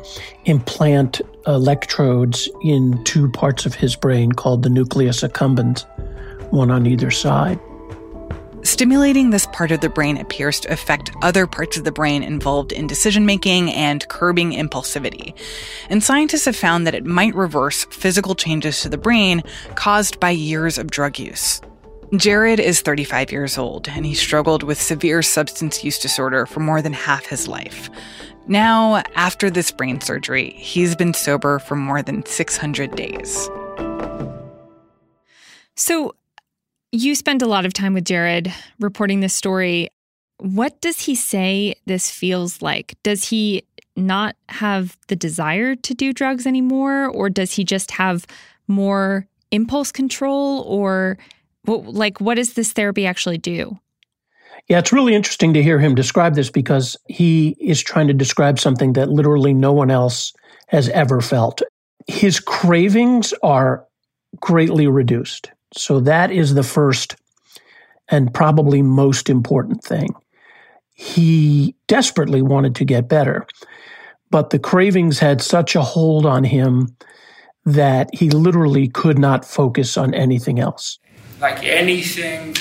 implant 0.46 1.20
electrodes 1.46 2.48
in 2.64 3.04
two 3.04 3.30
parts 3.32 3.66
of 3.66 3.76
his 3.76 3.98
brain 3.98 4.32
called 4.32 4.64
the 4.64 4.70
nucleus 4.70 5.22
accumbens 5.22 5.86
one 6.52 6.72
on 6.72 6.86
either 6.86 7.12
side. 7.12 7.60
Stimulating 8.64 9.30
this 9.30 9.48
part 9.48 9.72
of 9.72 9.80
the 9.80 9.90
brain 9.90 10.18
appears 10.18 10.60
to 10.60 10.72
affect 10.72 11.12
other 11.22 11.48
parts 11.48 11.78
of 11.78 11.84
the 11.84 11.92
brain 11.92 12.22
involved 12.22 12.72
in 12.72 12.86
decision 12.86 13.26
making 13.26 13.72
and 13.72 14.08
curbing 14.10 14.52
impulsivity. 14.52 15.34
And 15.90 16.04
scientists 16.04 16.46
have 16.46 16.56
found 16.56 16.86
that 16.86 16.96
it 16.96 17.06
might 17.06 17.34
reverse 17.34 17.86
physical 17.86 18.36
changes 18.36 18.82
to 18.82 18.90
the 18.90 18.98
brain 18.98 19.42
caused 19.76 20.20
by 20.20 20.32
years 20.32 20.78
of 20.78 20.92
drug 20.92 21.18
use. 21.18 21.62
Jared 22.16 22.60
is 22.60 22.82
35 22.82 23.32
years 23.32 23.58
old 23.58 23.88
and 23.90 24.06
he 24.06 24.14
struggled 24.14 24.64
with 24.64 24.82
severe 24.82 25.22
substance 25.22 25.84
use 25.84 26.00
disorder 26.00 26.46
for 26.46 26.60
more 26.60 26.82
than 26.82 26.94
half 26.94 27.26
his 27.26 27.48
life. 27.48 27.90
Now, 28.48 29.04
after 29.16 29.50
this 29.50 29.72
brain 29.72 30.02
surgery, 30.02 30.52
he's 30.52 30.96
been 30.96 31.14
sober 31.14 31.60
for 31.60 31.76
more 31.76 32.02
than 32.02 32.26
600 32.26 32.96
days. 32.96 33.50
So, 35.76 36.16
you 36.92 37.16
spend 37.16 37.42
a 37.42 37.48
lot 37.48 37.66
of 37.66 37.74
time 37.74 37.94
with 37.94 38.06
Jared 38.06 38.54
reporting 38.80 39.20
this 39.20 39.34
story. 39.34 39.90
What 40.40 40.80
does 40.82 41.02
he 41.02 41.16
say 41.16 41.76
this 41.86 42.10
feels 42.10 42.62
like? 42.62 42.96
Does 43.04 43.30
he 43.30 43.64
not 43.96 44.36
have 44.50 44.98
the 45.08 45.16
desire 45.16 45.76
to 45.76 45.94
do 45.94 46.14
drugs 46.14 46.46
anymore? 46.46 47.08
Or 47.08 47.30
does 47.30 47.54
he 47.54 47.64
just 47.64 47.92
have 47.92 48.26
more 48.68 49.28
impulse 49.52 49.92
control? 49.92 50.62
Or 50.62 51.18
like, 51.66 52.22
what 52.22 52.36
does 52.36 52.54
this 52.54 52.72
therapy 52.72 53.06
actually 53.06 53.38
do? 53.38 53.78
Yeah, 54.68 54.80
it's 54.80 54.94
really 54.94 55.16
interesting 55.16 55.54
to 55.54 55.64
hear 55.64 55.80
him 55.80 55.96
describe 55.96 56.36
this 56.36 56.50
because 56.50 56.98
he 57.08 57.56
is 57.60 57.82
trying 57.82 58.08
to 58.08 58.14
describe 58.14 58.60
something 58.60 58.94
that 58.94 59.10
literally 59.10 59.54
no 59.54 59.72
one 59.72 59.90
else 59.90 60.34
has 60.68 60.90
ever 60.90 61.22
felt. 61.22 61.62
His 62.08 62.40
cravings 62.40 63.34
are 63.44 63.86
greatly 64.40 64.88
reduced. 64.88 65.52
So 65.74 66.00
that 66.02 66.32
is 66.32 66.54
the 66.54 66.64
first 66.64 67.16
and 68.10 68.34
probably 68.34 68.82
most 68.82 69.30
important 69.30 69.84
thing. 69.84 70.10
He 70.94 71.76
desperately 71.88 72.42
wanted 72.42 72.76
to 72.76 72.86
get 72.86 73.10
better, 73.10 73.46
but 74.32 74.50
the 74.50 74.60
cravings 74.60 75.20
had 75.20 75.42
such 75.42 75.76
a 75.76 75.82
hold 75.82 76.26
on 76.26 76.44
him 76.44 76.96
that 77.66 78.10
he 78.14 78.30
literally 78.30 78.88
could 78.88 79.20
not 79.20 79.44
focus 79.44 79.98
on 79.98 80.14
anything 80.14 80.60
else. 80.60 81.00
Like 81.42 81.64
anything 81.64 82.56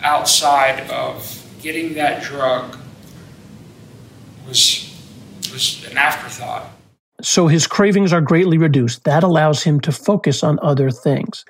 outside 0.00 0.90
of 0.90 1.44
getting 1.62 1.94
that 1.94 2.22
drug 2.22 2.76
was 4.46 4.92
was 5.52 5.86
an 5.90 5.96
afterthought. 5.96 6.70
So 7.22 7.46
his 7.46 7.66
cravings 7.66 8.12
are 8.12 8.20
greatly 8.20 8.58
reduced. 8.58 9.04
That 9.04 9.22
allows 9.22 9.62
him 9.62 9.80
to 9.80 9.92
focus 9.92 10.42
on 10.42 10.58
other 10.62 10.90
things. 10.90 11.44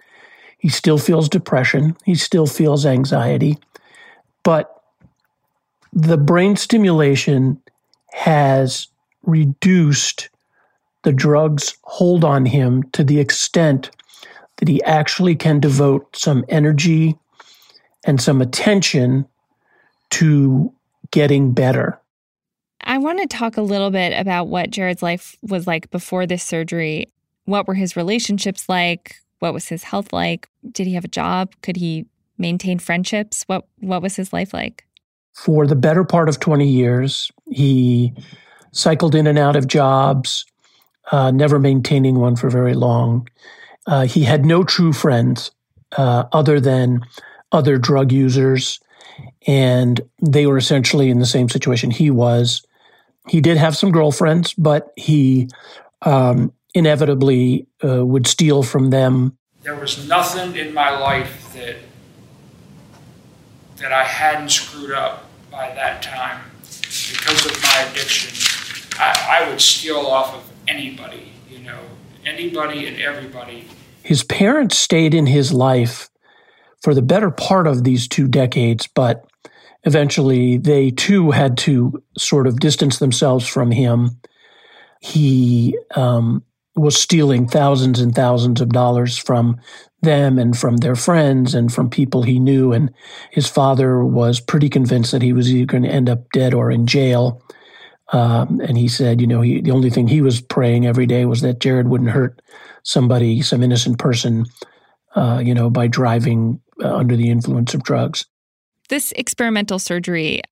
He 0.58 0.68
still 0.68 0.98
feels 0.98 1.28
depression, 1.28 1.96
he 2.04 2.14
still 2.14 2.46
feels 2.46 2.86
anxiety, 2.86 3.58
but 4.42 4.82
the 5.92 6.16
brain 6.16 6.56
stimulation 6.56 7.60
has 8.12 8.88
reduced 9.22 10.28
the 11.02 11.12
drug's 11.12 11.76
hold 11.82 12.24
on 12.24 12.46
him 12.46 12.82
to 12.92 13.04
the 13.04 13.20
extent 13.20 13.90
that 14.56 14.68
he 14.68 14.82
actually 14.82 15.36
can 15.36 15.60
devote 15.60 16.16
some 16.16 16.44
energy 16.48 17.16
and 18.04 18.20
some 18.20 18.40
attention 18.40 19.26
to 20.10 20.72
getting 21.10 21.52
better. 21.52 22.00
I 22.80 22.98
want 22.98 23.18
to 23.20 23.26
talk 23.26 23.56
a 23.56 23.62
little 23.62 23.90
bit 23.90 24.18
about 24.18 24.48
what 24.48 24.70
Jared's 24.70 25.02
life 25.02 25.36
was 25.42 25.66
like 25.66 25.90
before 25.90 26.26
this 26.26 26.42
surgery. 26.42 27.12
What 27.44 27.66
were 27.66 27.74
his 27.74 27.96
relationships 27.96 28.68
like? 28.68 29.16
What 29.38 29.52
was 29.52 29.68
his 29.68 29.84
health 29.84 30.12
like? 30.12 30.48
Did 30.70 30.86
he 30.86 30.94
have 30.94 31.04
a 31.04 31.08
job? 31.08 31.52
Could 31.62 31.76
he 31.76 32.06
maintain 32.38 32.78
friendships? 32.78 33.44
What 33.46 33.66
what 33.80 34.02
was 34.02 34.16
his 34.16 34.32
life 34.32 34.52
like? 34.52 34.84
For 35.34 35.66
the 35.66 35.76
better 35.76 36.02
part 36.02 36.28
of 36.28 36.40
20 36.40 36.66
years, 36.66 37.30
he 37.50 38.14
cycled 38.72 39.14
in 39.14 39.26
and 39.26 39.38
out 39.38 39.56
of 39.56 39.66
jobs, 39.66 40.46
uh, 41.12 41.30
never 41.30 41.58
maintaining 41.58 42.18
one 42.18 42.36
for 42.36 42.48
very 42.48 42.74
long. 42.74 43.28
Uh, 43.86 44.06
he 44.06 44.24
had 44.24 44.44
no 44.46 44.64
true 44.64 44.92
friends 44.92 45.50
uh, 45.96 46.24
other 46.32 46.58
than 46.58 47.02
other 47.52 47.78
drug 47.78 48.12
users, 48.12 48.80
and 49.46 50.00
they 50.20 50.46
were 50.46 50.56
essentially 50.56 51.10
in 51.10 51.18
the 51.18 51.26
same 51.26 51.48
situation 51.48 51.90
he 51.90 52.10
was. 52.10 52.62
He 53.28 53.40
did 53.40 53.56
have 53.56 53.76
some 53.76 53.92
girlfriends, 53.92 54.54
but 54.54 54.92
he 54.96 55.48
um, 56.02 56.52
inevitably 56.76 57.66
uh, 57.82 58.04
would 58.04 58.26
steal 58.26 58.62
from 58.62 58.90
them. 58.90 59.38
There 59.62 59.74
was 59.74 60.06
nothing 60.06 60.54
in 60.56 60.74
my 60.74 60.96
life 60.98 61.52
that 61.54 61.76
that 63.78 63.92
I 63.92 64.04
hadn't 64.04 64.50
screwed 64.50 64.92
up 64.92 65.24
by 65.50 65.74
that 65.74 66.02
time 66.02 66.44
because 66.62 67.46
of 67.46 67.62
my 67.62 67.86
addiction. 67.90 68.32
I, 68.98 69.42
I 69.42 69.48
would 69.48 69.60
steal 69.60 69.98
off 69.98 70.34
of 70.34 70.50
anybody, 70.68 71.32
you 71.50 71.58
know, 71.60 71.80
anybody 72.24 72.86
and 72.86 73.00
everybody. 73.00 73.68
His 74.02 74.22
parents 74.22 74.78
stayed 74.78 75.14
in 75.14 75.26
his 75.26 75.52
life 75.52 76.08
for 76.82 76.94
the 76.94 77.02
better 77.02 77.30
part 77.30 77.66
of 77.66 77.84
these 77.84 78.06
two 78.06 78.28
decades, 78.28 78.86
but 78.86 79.26
eventually 79.84 80.58
they 80.58 80.90
too 80.90 81.30
had 81.30 81.58
to 81.58 82.02
sort 82.16 82.46
of 82.46 82.60
distance 82.60 82.98
themselves 82.98 83.46
from 83.46 83.70
him. 83.70 84.20
He 85.00 85.78
um, 85.94 86.42
was 86.76 87.00
stealing 87.00 87.48
thousands 87.48 88.00
and 88.00 88.14
thousands 88.14 88.60
of 88.60 88.68
dollars 88.68 89.16
from 89.16 89.58
them 90.02 90.38
and 90.38 90.56
from 90.56 90.76
their 90.76 90.94
friends 90.94 91.54
and 91.54 91.72
from 91.72 91.88
people 91.88 92.22
he 92.22 92.38
knew. 92.38 92.72
And 92.72 92.92
his 93.30 93.48
father 93.48 94.04
was 94.04 94.40
pretty 94.40 94.68
convinced 94.68 95.12
that 95.12 95.22
he 95.22 95.32
was 95.32 95.52
either 95.52 95.66
going 95.66 95.82
to 95.84 95.88
end 95.88 96.08
up 96.08 96.30
dead 96.32 96.54
or 96.54 96.70
in 96.70 96.86
jail. 96.86 97.42
Um, 98.12 98.60
and 98.60 98.76
he 98.78 98.88
said, 98.88 99.20
you 99.20 99.26
know, 99.26 99.40
he, 99.40 99.60
the 99.60 99.72
only 99.72 99.90
thing 99.90 100.06
he 100.06 100.20
was 100.20 100.40
praying 100.40 100.86
every 100.86 101.06
day 101.06 101.24
was 101.24 101.40
that 101.40 101.60
Jared 101.60 101.88
wouldn't 101.88 102.10
hurt 102.10 102.40
somebody, 102.84 103.42
some 103.42 103.62
innocent 103.62 103.98
person, 103.98 104.44
uh, 105.16 105.42
you 105.44 105.54
know, 105.54 105.70
by 105.70 105.88
driving 105.88 106.60
uh, 106.84 106.94
under 106.94 107.16
the 107.16 107.30
influence 107.30 107.74
of 107.74 107.82
drugs. 107.82 108.26
This 108.88 109.12
experimental 109.12 109.80
surgery, 109.80 110.42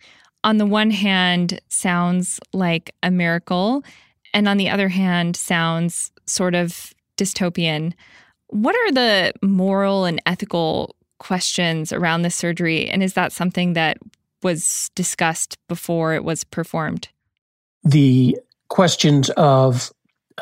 on 0.42 0.56
the 0.56 0.66
one 0.66 0.90
hand, 0.90 1.60
sounds 1.68 2.40
like 2.52 2.92
a 3.02 3.10
miracle, 3.10 3.84
and 4.32 4.48
on 4.48 4.56
the 4.56 4.68
other 4.68 4.88
hand, 4.88 5.36
sounds 5.36 6.10
sort 6.26 6.54
of 6.54 6.92
dystopian. 7.16 7.92
What 8.48 8.74
are 8.76 8.92
the 8.92 9.32
moral 9.42 10.04
and 10.04 10.20
ethical 10.26 10.96
questions 11.18 11.92
around 11.92 12.22
this 12.22 12.34
surgery? 12.34 12.88
And 12.88 13.02
is 13.02 13.14
that 13.14 13.32
something 13.32 13.72
that 13.74 13.98
was 14.42 14.90
discussed 14.94 15.56
before 15.68 16.14
it 16.14 16.24
was 16.24 16.44
performed? 16.44 17.08
The 17.82 18.36
questions 18.68 19.30
of 19.30 19.92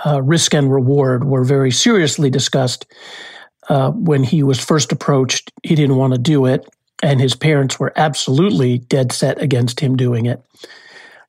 uh, 0.05 0.23
risk 0.23 0.55
and 0.55 0.73
reward 0.73 1.25
were 1.25 1.45
very 1.45 1.71
seriously 1.71 2.31
discussed 2.31 2.87
uh, 3.69 3.91
when 3.91 4.25
he 4.25 4.43
was 4.43 4.59
first 4.59 4.93
approached. 4.93 5.53
He 5.63 5.75
didn't 5.75 5.97
want 5.97 6.15
to 6.15 6.19
do 6.19 6.47
it, 6.47 6.69
and 7.03 7.21
his 7.21 7.35
parents 7.35 7.79
were 7.79 7.93
absolutely 7.97 8.79
dead 8.79 9.13
set 9.13 9.41
against 9.41 9.81
him 9.81 9.97
doing 9.97 10.27
it. 10.27 10.43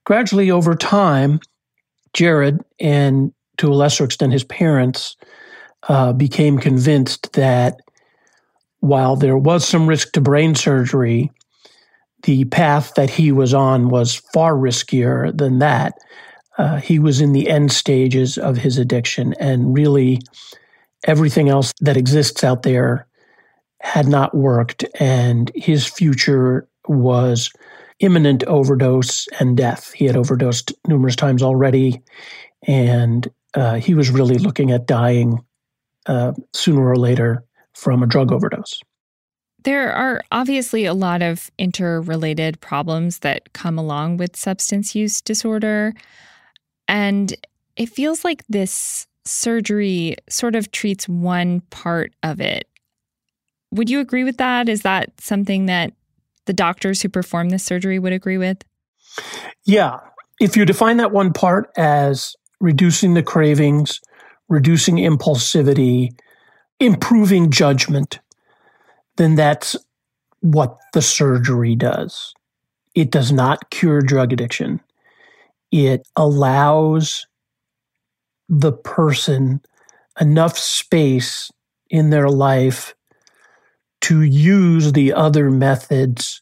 Gradually, 0.05 0.49
over 0.49 0.75
time, 0.75 1.39
Jared 2.13 2.63
and 2.79 3.33
to 3.63 3.71
a 3.71 3.73
lesser 3.73 4.03
extent 4.03 4.33
his 4.33 4.43
parents 4.43 5.15
uh, 5.87 6.11
became 6.11 6.57
convinced 6.57 7.31
that 7.31 7.79
while 8.81 9.15
there 9.15 9.37
was 9.37 9.65
some 9.65 9.87
risk 9.87 10.11
to 10.11 10.19
brain 10.19 10.53
surgery, 10.53 11.31
the 12.23 12.43
path 12.45 12.93
that 12.95 13.09
he 13.09 13.31
was 13.31 13.53
on 13.53 13.87
was 13.87 14.15
far 14.33 14.53
riskier 14.53 15.35
than 15.37 15.59
that. 15.59 15.93
Uh, 16.57 16.75
he 16.75 16.99
was 16.99 17.21
in 17.21 17.31
the 17.31 17.49
end 17.49 17.71
stages 17.71 18.37
of 18.37 18.57
his 18.57 18.77
addiction, 18.77 19.33
and 19.39 19.73
really 19.73 20.19
everything 21.05 21.47
else 21.47 21.71
that 21.79 21.95
exists 21.95 22.43
out 22.43 22.63
there 22.63 23.07
had 23.79 24.09
not 24.09 24.35
worked, 24.35 24.83
and 24.99 25.53
his 25.55 25.87
future 25.87 26.67
was 26.89 27.49
imminent 28.01 28.43
overdose 28.43 29.25
and 29.39 29.55
death. 29.55 29.93
He 29.93 30.03
had 30.03 30.17
overdosed 30.17 30.73
numerous 30.85 31.15
times 31.15 31.41
already, 31.41 32.01
and 32.67 33.31
uh, 33.53 33.75
he 33.75 33.93
was 33.93 34.09
really 34.09 34.37
looking 34.37 34.71
at 34.71 34.87
dying 34.87 35.43
uh, 36.05 36.33
sooner 36.53 36.87
or 36.87 36.95
later 36.95 37.43
from 37.73 38.03
a 38.03 38.07
drug 38.07 38.31
overdose. 38.31 38.79
There 39.63 39.93
are 39.93 40.21
obviously 40.31 40.85
a 40.85 40.93
lot 40.93 41.21
of 41.21 41.49
interrelated 41.57 42.59
problems 42.59 43.19
that 43.19 43.53
come 43.53 43.79
along 43.79 44.17
with 44.17 44.35
substance 44.35 44.93
use 44.93 45.21
disorder. 45.21 45.93
And 46.87 47.33
it 47.77 47.87
feels 47.87 48.25
like 48.25 48.43
this 48.49 49.07
surgery 49.25 50.17
sort 50.29 50.55
of 50.55 50.71
treats 50.71 51.07
one 51.07 51.61
part 51.69 52.13
of 52.23 52.41
it. 52.41 52.67
Would 53.71 53.89
you 53.89 54.01
agree 54.01 54.25
with 54.25 54.37
that? 54.37 54.67
Is 54.67 54.81
that 54.81 55.09
something 55.21 55.67
that 55.67 55.93
the 56.45 56.53
doctors 56.53 57.01
who 57.01 57.09
perform 57.09 57.49
this 57.49 57.63
surgery 57.63 57.99
would 57.99 58.13
agree 58.13 58.37
with? 58.37 58.63
Yeah. 59.63 59.99
If 60.41 60.57
you 60.57 60.65
define 60.65 60.97
that 60.97 61.11
one 61.11 61.31
part 61.31 61.71
as 61.77 62.35
reducing 62.63 63.13
the 63.13 63.21
cravings, 63.21 63.99
reducing 64.47 64.95
impulsivity, 64.95 66.17
improving 66.79 67.51
judgment, 67.51 68.19
then 69.17 69.35
that's 69.35 69.75
what 70.39 70.77
the 70.93 71.01
surgery 71.01 71.75
does. 71.75 72.33
It 72.95 73.11
does 73.11 73.33
not 73.33 73.69
cure 73.69 73.99
drug 73.99 74.31
addiction. 74.31 74.79
It 75.73 76.07
allows 76.15 77.27
the 78.47 78.71
person 78.71 79.59
enough 80.21 80.57
space 80.57 81.51
in 81.89 82.11
their 82.11 82.29
life 82.29 82.95
to 84.03 84.21
use 84.21 84.93
the 84.93 85.11
other 85.11 85.51
methods 85.51 86.41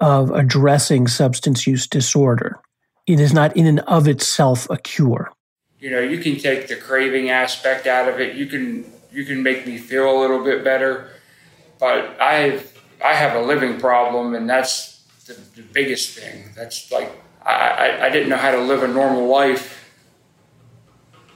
of 0.00 0.30
addressing 0.30 1.06
substance 1.06 1.66
use 1.66 1.86
disorder. 1.86 2.58
It 3.06 3.20
is 3.20 3.34
not 3.34 3.54
in 3.56 3.66
and 3.66 3.80
of 3.80 4.08
itself 4.08 4.68
a 4.70 4.78
cure. 4.78 5.30
You 5.84 5.90
know, 5.90 6.00
you 6.00 6.16
can 6.16 6.38
take 6.38 6.66
the 6.66 6.76
craving 6.76 7.28
aspect 7.28 7.86
out 7.86 8.08
of 8.08 8.18
it. 8.18 8.36
You 8.36 8.46
can 8.46 8.90
you 9.12 9.22
can 9.26 9.42
make 9.42 9.66
me 9.66 9.76
feel 9.76 10.10
a 10.10 10.16
little 10.18 10.42
bit 10.42 10.64
better, 10.64 11.10
but 11.78 12.16
I 12.18 12.62
I 13.04 13.12
have 13.12 13.36
a 13.36 13.42
living 13.42 13.78
problem, 13.78 14.34
and 14.34 14.48
that's 14.48 15.04
the, 15.26 15.34
the 15.54 15.60
biggest 15.60 16.18
thing. 16.18 16.48
That's 16.56 16.90
like 16.90 17.12
I, 17.44 17.98
I 18.00 18.08
didn't 18.08 18.30
know 18.30 18.38
how 18.38 18.52
to 18.52 18.62
live 18.62 18.82
a 18.82 18.88
normal 18.88 19.26
life 19.26 19.92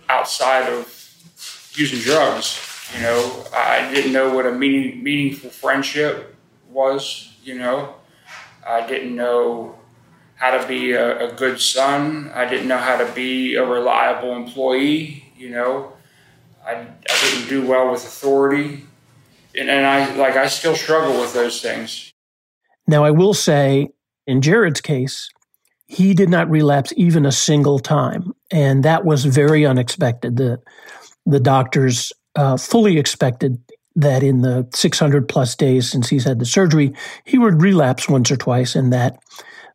outside 0.08 0.72
of 0.72 0.86
using 1.74 1.98
drugs. 1.98 2.58
You 2.96 3.02
know, 3.02 3.44
I 3.54 3.92
didn't 3.92 4.14
know 4.14 4.34
what 4.34 4.46
a 4.46 4.52
meaning, 4.52 5.02
meaningful 5.02 5.50
friendship 5.50 6.34
was. 6.70 7.34
You 7.44 7.58
know, 7.58 7.96
I 8.66 8.86
didn't 8.86 9.14
know 9.14 9.77
how 10.38 10.56
to 10.56 10.66
be 10.66 10.92
a, 10.92 11.28
a, 11.28 11.32
good 11.32 11.60
son. 11.60 12.30
I 12.32 12.48
didn't 12.48 12.68
know 12.68 12.78
how 12.78 12.96
to 12.96 13.12
be 13.12 13.56
a 13.56 13.64
reliable 13.64 14.36
employee. 14.36 15.24
You 15.36 15.50
know, 15.50 15.92
I, 16.64 16.74
I 16.74 17.20
didn't 17.22 17.48
do 17.48 17.66
well 17.66 17.90
with 17.90 18.04
authority, 18.04 18.84
and, 19.58 19.68
and 19.68 19.84
I 19.84 20.14
like 20.14 20.36
I 20.36 20.46
still 20.46 20.76
struggle 20.76 21.20
with 21.20 21.34
those 21.34 21.60
things. 21.60 22.12
Now, 22.86 23.04
I 23.04 23.10
will 23.10 23.34
say, 23.34 23.88
in 24.26 24.40
Jared's 24.40 24.80
case, 24.80 25.28
he 25.88 26.14
did 26.14 26.28
not 26.28 26.48
relapse 26.48 26.92
even 26.96 27.26
a 27.26 27.32
single 27.32 27.80
time, 27.80 28.32
and 28.50 28.84
that 28.84 29.04
was 29.04 29.24
very 29.24 29.66
unexpected. 29.66 30.36
the 30.36 30.60
The 31.26 31.40
doctors 31.40 32.12
uh, 32.36 32.56
fully 32.56 32.98
expected 32.98 33.60
that 33.96 34.22
in 34.22 34.42
the 34.42 34.68
600 34.72 35.28
plus 35.28 35.56
days 35.56 35.90
since 35.90 36.08
he's 36.08 36.22
had 36.22 36.38
the 36.38 36.46
surgery, 36.46 36.94
he 37.24 37.36
would 37.36 37.60
relapse 37.60 38.08
once 38.08 38.30
or 38.30 38.36
twice, 38.36 38.76
and 38.76 38.92
that 38.92 39.18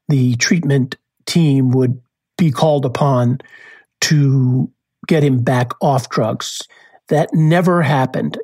the 0.08 0.36
treatment 0.36 0.96
team 1.26 1.72
would 1.72 2.00
be 2.38 2.52
called 2.52 2.86
upon 2.86 3.40
to 4.02 4.70
get 5.08 5.24
him 5.24 5.44
back 5.44 5.72
off 5.82 6.10
drugs. 6.10 6.62
That 7.10 7.34
never 7.34 7.82
happened. 7.82 8.38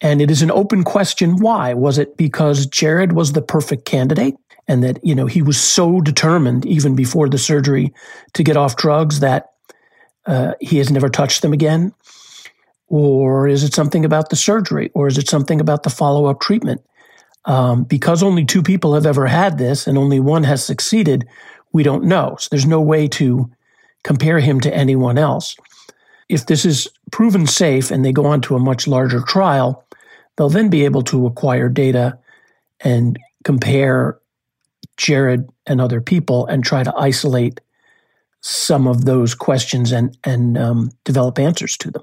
And 0.00 0.20
it 0.20 0.30
is 0.30 0.42
an 0.42 0.50
open 0.50 0.84
question 0.84 1.38
why. 1.38 1.74
Was 1.74 1.98
it 1.98 2.16
because 2.16 2.66
Jared 2.66 3.12
was 3.12 3.32
the 3.32 3.42
perfect 3.42 3.84
candidate 3.84 4.34
and 4.68 4.82
that, 4.82 5.04
you 5.04 5.14
know, 5.14 5.26
he 5.26 5.42
was 5.42 5.60
so 5.60 6.00
determined 6.00 6.66
even 6.66 6.94
before 6.94 7.28
the 7.28 7.38
surgery 7.38 7.92
to 8.34 8.42
get 8.42 8.56
off 8.56 8.76
drugs 8.76 9.20
that 9.20 9.52
uh, 10.26 10.54
he 10.60 10.78
has 10.78 10.90
never 10.90 11.08
touched 11.08 11.42
them 11.42 11.52
again? 11.52 11.92
Or 12.88 13.48
is 13.48 13.64
it 13.64 13.74
something 13.74 14.04
about 14.04 14.30
the 14.30 14.36
surgery? 14.36 14.90
Or 14.94 15.06
is 15.06 15.18
it 15.18 15.28
something 15.28 15.60
about 15.60 15.82
the 15.84 15.90
follow 15.90 16.26
up 16.26 16.40
treatment? 16.40 16.82
Um, 17.46 17.84
because 17.84 18.22
only 18.22 18.44
two 18.44 18.62
people 18.62 18.94
have 18.94 19.04
ever 19.04 19.26
had 19.26 19.58
this 19.58 19.86
and 19.86 19.98
only 19.98 20.18
one 20.18 20.44
has 20.44 20.64
succeeded, 20.64 21.26
we 21.72 21.82
don't 21.82 22.04
know. 22.04 22.36
So 22.38 22.48
there's 22.50 22.66
no 22.66 22.80
way 22.80 23.06
to 23.08 23.50
compare 24.02 24.40
him 24.40 24.60
to 24.60 24.74
anyone 24.74 25.18
else. 25.18 25.56
If 26.28 26.46
this 26.46 26.64
is 26.64 26.88
proven 27.12 27.46
safe 27.46 27.90
and 27.90 28.04
they 28.04 28.12
go 28.12 28.24
on 28.24 28.40
to 28.42 28.56
a 28.56 28.60
much 28.60 28.86
larger 28.86 29.20
trial, 29.20 29.84
they'll 30.36 30.48
then 30.48 30.70
be 30.70 30.84
able 30.84 31.02
to 31.02 31.26
acquire 31.26 31.68
data 31.68 32.18
and 32.80 33.18
compare 33.44 34.18
Jared 34.96 35.48
and 35.66 35.80
other 35.80 36.00
people 36.00 36.46
and 36.46 36.64
try 36.64 36.82
to 36.82 36.94
isolate 36.96 37.60
some 38.40 38.86
of 38.86 39.06
those 39.06 39.34
questions 39.34 39.90
and 39.90 40.16
and 40.24 40.58
um, 40.58 40.90
develop 41.04 41.38
answers 41.38 41.76
to 41.78 41.90
them. 41.90 42.02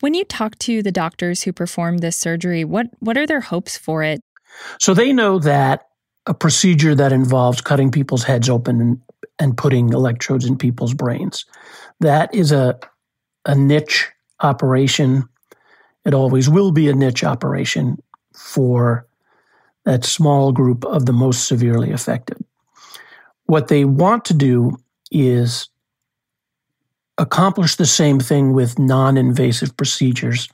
When 0.00 0.14
you 0.14 0.24
talk 0.24 0.58
to 0.60 0.82
the 0.82 0.92
doctors 0.92 1.42
who 1.42 1.52
performed 1.52 2.00
this 2.00 2.16
surgery, 2.16 2.64
what 2.64 2.86
what 3.00 3.18
are 3.18 3.26
their 3.26 3.42
hopes 3.42 3.76
for 3.76 4.02
it? 4.02 4.20
So 4.78 4.94
they 4.94 5.12
know 5.12 5.38
that 5.40 5.88
a 6.26 6.34
procedure 6.34 6.94
that 6.94 7.12
involves 7.12 7.60
cutting 7.60 7.90
people's 7.90 8.24
heads 8.24 8.48
open 8.48 8.80
and, 8.80 9.00
and 9.38 9.56
putting 9.56 9.92
electrodes 9.92 10.46
in 10.46 10.56
people's 10.56 10.94
brains 10.94 11.44
that 12.00 12.34
is 12.34 12.52
a 12.52 12.78
a 13.46 13.54
niche 13.54 14.10
operation. 14.40 15.28
It 16.04 16.14
always 16.14 16.48
will 16.48 16.72
be 16.72 16.88
a 16.88 16.94
niche 16.94 17.24
operation 17.24 18.02
for 18.34 19.06
that 19.84 20.04
small 20.04 20.52
group 20.52 20.84
of 20.84 21.06
the 21.06 21.12
most 21.12 21.46
severely 21.46 21.92
affected. 21.92 22.42
What 23.46 23.68
they 23.68 23.84
want 23.84 24.24
to 24.26 24.34
do 24.34 24.78
is 25.10 25.68
accomplish 27.18 27.76
the 27.76 27.86
same 27.86 28.18
thing 28.18 28.54
with 28.54 28.78
non 28.78 29.16
invasive 29.16 29.76
procedures. 29.76 30.48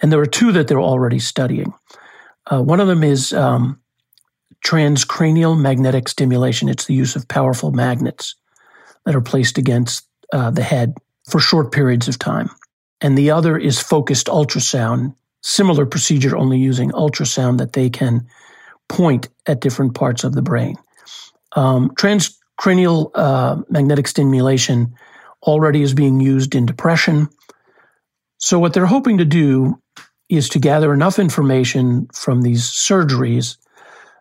And 0.00 0.10
there 0.10 0.20
are 0.20 0.26
two 0.26 0.50
that 0.52 0.66
they're 0.66 0.80
already 0.80 1.18
studying. 1.18 1.72
Uh, 2.50 2.62
one 2.62 2.80
of 2.80 2.88
them 2.88 3.02
is 3.02 3.32
um, 3.32 3.80
transcranial 4.64 5.58
magnetic 5.58 6.08
stimulation. 6.08 6.68
It's 6.68 6.86
the 6.86 6.94
use 6.94 7.16
of 7.16 7.28
powerful 7.28 7.72
magnets 7.72 8.34
that 9.04 9.14
are 9.14 9.20
placed 9.20 9.58
against 9.58 10.06
uh, 10.32 10.50
the 10.50 10.62
head 10.62 10.94
for 11.28 11.38
short 11.40 11.72
periods 11.72 12.08
of 12.08 12.18
time. 12.18 12.50
And 13.00 13.16
the 13.16 13.30
other 13.30 13.58
is 13.58 13.80
focused 13.80 14.26
ultrasound, 14.26 15.14
similar 15.42 15.86
procedure, 15.86 16.36
only 16.36 16.58
using 16.58 16.90
ultrasound 16.90 17.58
that 17.58 17.72
they 17.72 17.90
can 17.90 18.26
point 18.88 19.28
at 19.46 19.60
different 19.60 19.94
parts 19.94 20.24
of 20.24 20.32
the 20.32 20.42
brain. 20.42 20.76
Um, 21.52 21.90
transcranial 21.90 23.10
uh, 23.14 23.62
magnetic 23.68 24.08
stimulation 24.08 24.94
already 25.42 25.82
is 25.82 25.94
being 25.94 26.20
used 26.20 26.54
in 26.54 26.66
depression. 26.66 27.28
So, 28.38 28.58
what 28.58 28.72
they're 28.72 28.86
hoping 28.86 29.18
to 29.18 29.24
do 29.24 29.80
is 30.36 30.48
to 30.50 30.58
gather 30.58 30.92
enough 30.92 31.18
information 31.18 32.08
from 32.12 32.42
these 32.42 32.62
surgeries 32.62 33.56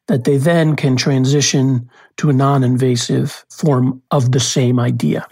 that 0.07 0.25
they 0.25 0.37
then 0.37 0.75
can 0.75 0.95
transition 0.95 1.89
to 2.17 2.29
a 2.29 2.33
non 2.33 2.63
invasive 2.63 3.45
form 3.49 4.01
of 4.11 4.31
the 4.31 4.39
same 4.39 4.79
idea. 4.79 5.27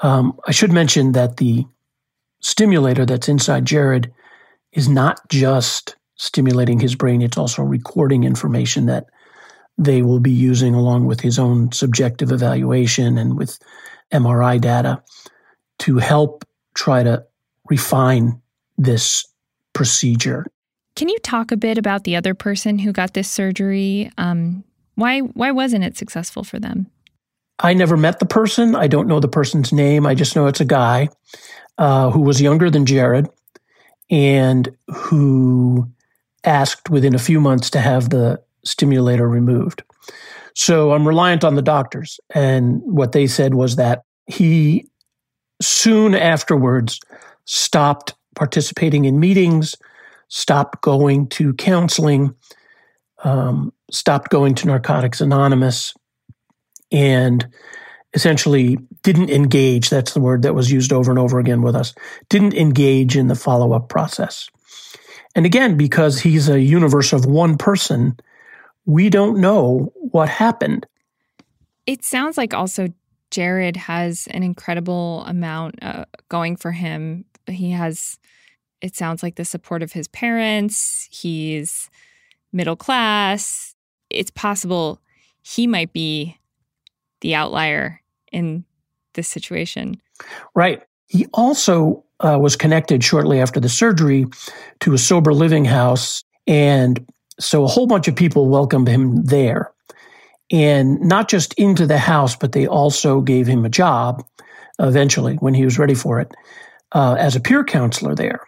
Um, 0.00 0.38
I 0.46 0.52
should 0.52 0.72
mention 0.72 1.12
that 1.12 1.36
the 1.36 1.64
stimulator 2.40 3.06
that's 3.06 3.28
inside 3.28 3.64
Jared 3.64 4.12
is 4.72 4.88
not 4.88 5.20
just 5.28 5.96
stimulating 6.16 6.80
his 6.80 6.94
brain, 6.94 7.22
it's 7.22 7.38
also 7.38 7.62
recording 7.62 8.24
information 8.24 8.86
that 8.86 9.06
they 9.78 10.02
will 10.02 10.20
be 10.20 10.30
using 10.30 10.74
along 10.74 11.06
with 11.06 11.20
his 11.20 11.38
own 11.38 11.72
subjective 11.72 12.30
evaluation 12.30 13.18
and 13.18 13.36
with 13.36 13.58
MRI 14.12 14.60
data 14.60 15.02
to 15.78 15.98
help 15.98 16.44
try 16.74 17.02
to 17.02 17.24
refine 17.68 18.40
this 18.78 19.26
procedure. 19.72 20.46
Can 20.94 21.08
you 21.08 21.18
talk 21.18 21.52
a 21.52 21.56
bit 21.56 21.78
about 21.78 22.04
the 22.04 22.16
other 22.16 22.34
person 22.34 22.78
who 22.78 22.92
got 22.92 23.14
this 23.14 23.30
surgery? 23.30 24.10
Um, 24.18 24.64
why 24.94 25.20
why 25.20 25.50
wasn't 25.50 25.84
it 25.84 25.96
successful 25.96 26.44
for 26.44 26.58
them? 26.58 26.86
I 27.58 27.74
never 27.74 27.96
met 27.96 28.18
the 28.18 28.26
person. 28.26 28.74
I 28.74 28.88
don't 28.88 29.06
know 29.06 29.20
the 29.20 29.28
person's 29.28 29.72
name. 29.72 30.06
I 30.06 30.14
just 30.14 30.34
know 30.36 30.46
it's 30.46 30.60
a 30.60 30.66
guy 30.66 31.08
uh, 31.78 32.10
who 32.10 32.20
was 32.20 32.40
younger 32.40 32.70
than 32.70 32.86
Jared 32.86 33.28
and 34.10 34.74
who 34.88 35.88
asked 36.44 36.90
within 36.90 37.14
a 37.14 37.20
few 37.20 37.40
months 37.40 37.70
to 37.70 37.80
have 37.80 38.10
the 38.10 38.42
stimulator 38.64 39.28
removed. 39.28 39.82
So 40.54 40.92
I'm 40.92 41.06
reliant 41.06 41.44
on 41.44 41.54
the 41.54 41.62
doctors. 41.62 42.20
And 42.34 42.82
what 42.84 43.12
they 43.12 43.26
said 43.26 43.54
was 43.54 43.76
that 43.76 44.02
he 44.26 44.86
soon 45.60 46.14
afterwards 46.14 47.00
stopped 47.44 48.14
participating 48.34 49.04
in 49.04 49.20
meetings, 49.20 49.76
stopped 50.28 50.82
going 50.82 51.28
to 51.28 51.54
counseling, 51.54 52.34
um, 53.24 53.72
stopped 53.90 54.30
going 54.30 54.54
to 54.56 54.66
Narcotics 54.66 55.20
Anonymous, 55.20 55.94
and 56.90 57.46
essentially 58.14 58.78
didn't 59.02 59.30
engage. 59.30 59.90
That's 59.90 60.14
the 60.14 60.20
word 60.20 60.42
that 60.42 60.54
was 60.54 60.70
used 60.70 60.92
over 60.92 61.10
and 61.10 61.18
over 61.18 61.38
again 61.38 61.62
with 61.62 61.74
us. 61.74 61.94
Didn't 62.28 62.54
engage 62.54 63.16
in 63.16 63.28
the 63.28 63.34
follow 63.34 63.72
up 63.72 63.88
process. 63.88 64.48
And 65.34 65.46
again, 65.46 65.76
because 65.76 66.20
he's 66.20 66.48
a 66.48 66.60
universe 66.60 67.12
of 67.12 67.24
one 67.24 67.56
person, 67.56 68.18
we 68.84 69.08
don't 69.08 69.40
know 69.40 69.92
what 69.94 70.28
happened. 70.28 70.86
It 71.86 72.04
sounds 72.04 72.36
like 72.36 72.52
also 72.52 72.88
Jared 73.30 73.76
has 73.76 74.28
an 74.30 74.42
incredible 74.42 75.24
amount 75.26 75.82
uh, 75.82 76.04
going 76.28 76.56
for 76.56 76.70
him. 76.70 77.24
He 77.46 77.70
has, 77.70 78.18
it 78.82 78.96
sounds 78.96 79.22
like, 79.22 79.36
the 79.36 79.44
support 79.44 79.82
of 79.82 79.92
his 79.92 80.08
parents. 80.08 81.08
He's 81.10 81.88
middle 82.52 82.76
class. 82.76 83.74
It's 84.10 84.30
possible 84.30 85.00
he 85.42 85.66
might 85.66 85.92
be 85.92 86.38
the 87.20 87.34
outlier 87.34 88.00
in 88.32 88.64
this 89.14 89.28
situation. 89.28 90.00
Right. 90.54 90.82
He 91.06 91.26
also 91.32 92.04
uh, 92.20 92.38
was 92.40 92.56
connected 92.56 93.04
shortly 93.04 93.40
after 93.40 93.60
the 93.60 93.68
surgery 93.68 94.26
to 94.80 94.94
a 94.94 94.98
sober 94.98 95.32
living 95.32 95.64
house. 95.64 96.24
And 96.46 97.06
so 97.38 97.64
a 97.64 97.68
whole 97.68 97.86
bunch 97.86 98.08
of 98.08 98.16
people 98.16 98.48
welcomed 98.48 98.88
him 98.88 99.24
there. 99.24 99.72
And 100.50 101.00
not 101.00 101.28
just 101.28 101.54
into 101.54 101.86
the 101.86 101.98
house, 101.98 102.36
but 102.36 102.52
they 102.52 102.66
also 102.66 103.20
gave 103.20 103.46
him 103.46 103.64
a 103.64 103.70
job 103.70 104.24
eventually 104.78 105.36
when 105.36 105.54
he 105.54 105.64
was 105.64 105.78
ready 105.78 105.94
for 105.94 106.20
it 106.20 106.32
uh, 106.92 107.16
as 107.18 107.36
a 107.36 107.40
peer 107.40 107.64
counselor 107.64 108.14
there. 108.14 108.46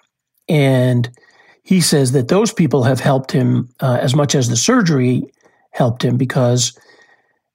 And 0.48 1.11
he 1.62 1.80
says 1.80 2.12
that 2.12 2.28
those 2.28 2.52
people 2.52 2.83
have 2.85 3.00
helped 3.00 3.33
him 3.33 3.68
uh, 3.80 3.98
as 4.00 4.14
much 4.14 4.35
as 4.35 4.48
the 4.48 4.57
surgery 4.57 5.33
helped 5.70 6.04
him 6.04 6.16
because 6.16 6.78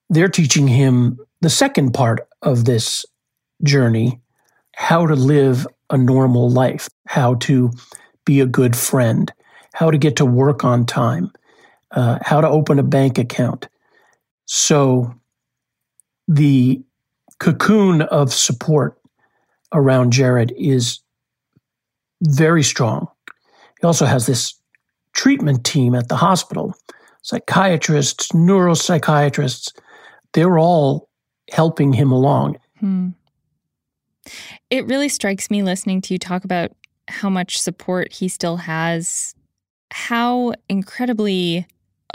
they're 0.10 0.28
teaching 0.28 0.68
him 0.68 1.20
the 1.42 1.50
second 1.50 1.94
part 1.94 2.28
of 2.42 2.66
this 2.66 3.06
journey 3.64 4.20
how 4.76 5.06
to 5.06 5.16
live 5.16 5.68
a 5.90 5.98
normal 5.98 6.50
life, 6.50 6.90
how 7.08 7.36
to 7.36 7.72
be 8.26 8.40
a 8.40 8.46
good 8.46 8.76
friend, 8.76 9.32
how 9.74 9.92
to 9.92 9.98
get 9.98 10.16
to 10.16 10.26
work 10.26 10.64
on 10.64 10.86
time, 10.86 11.32
uh, 11.92 12.20
how 12.22 12.42
to 12.42 12.48
open 12.48 12.80
a 12.80 12.84
bank 12.84 13.18
account. 13.18 13.68
So 14.46 15.14
the 16.28 16.82
cocoon 17.40 18.02
of 18.04 18.34
support 18.34 19.00
around 19.74 20.12
Jared 20.12 20.54
is 20.58 21.00
very 22.22 22.64
strong. 22.64 23.08
He 23.82 23.88
also 23.88 24.06
has 24.06 24.26
this 24.26 24.56
treatment 25.14 25.66
team 25.66 25.96
at 25.96 26.10
the 26.10 26.16
hospital 26.16 26.76
psychiatrists, 27.22 28.30
neuropsychiatrists. 28.30 29.74
They're 30.34 30.58
all 30.58 31.10
helping 31.52 31.94
him 31.94 32.12
along. 32.12 32.58
Hmm. 32.80 33.10
It 34.70 34.86
really 34.86 35.10
strikes 35.10 35.50
me 35.50 35.64
listening 35.64 36.02
to 36.02 36.14
you 36.14 36.20
talk 36.20 36.44
about 36.44 36.72
how 37.08 37.30
much 37.30 37.60
support 37.60 38.14
he 38.14 38.28
still 38.28 38.58
has, 38.58 39.34
how 39.92 40.54
incredibly 40.70 41.66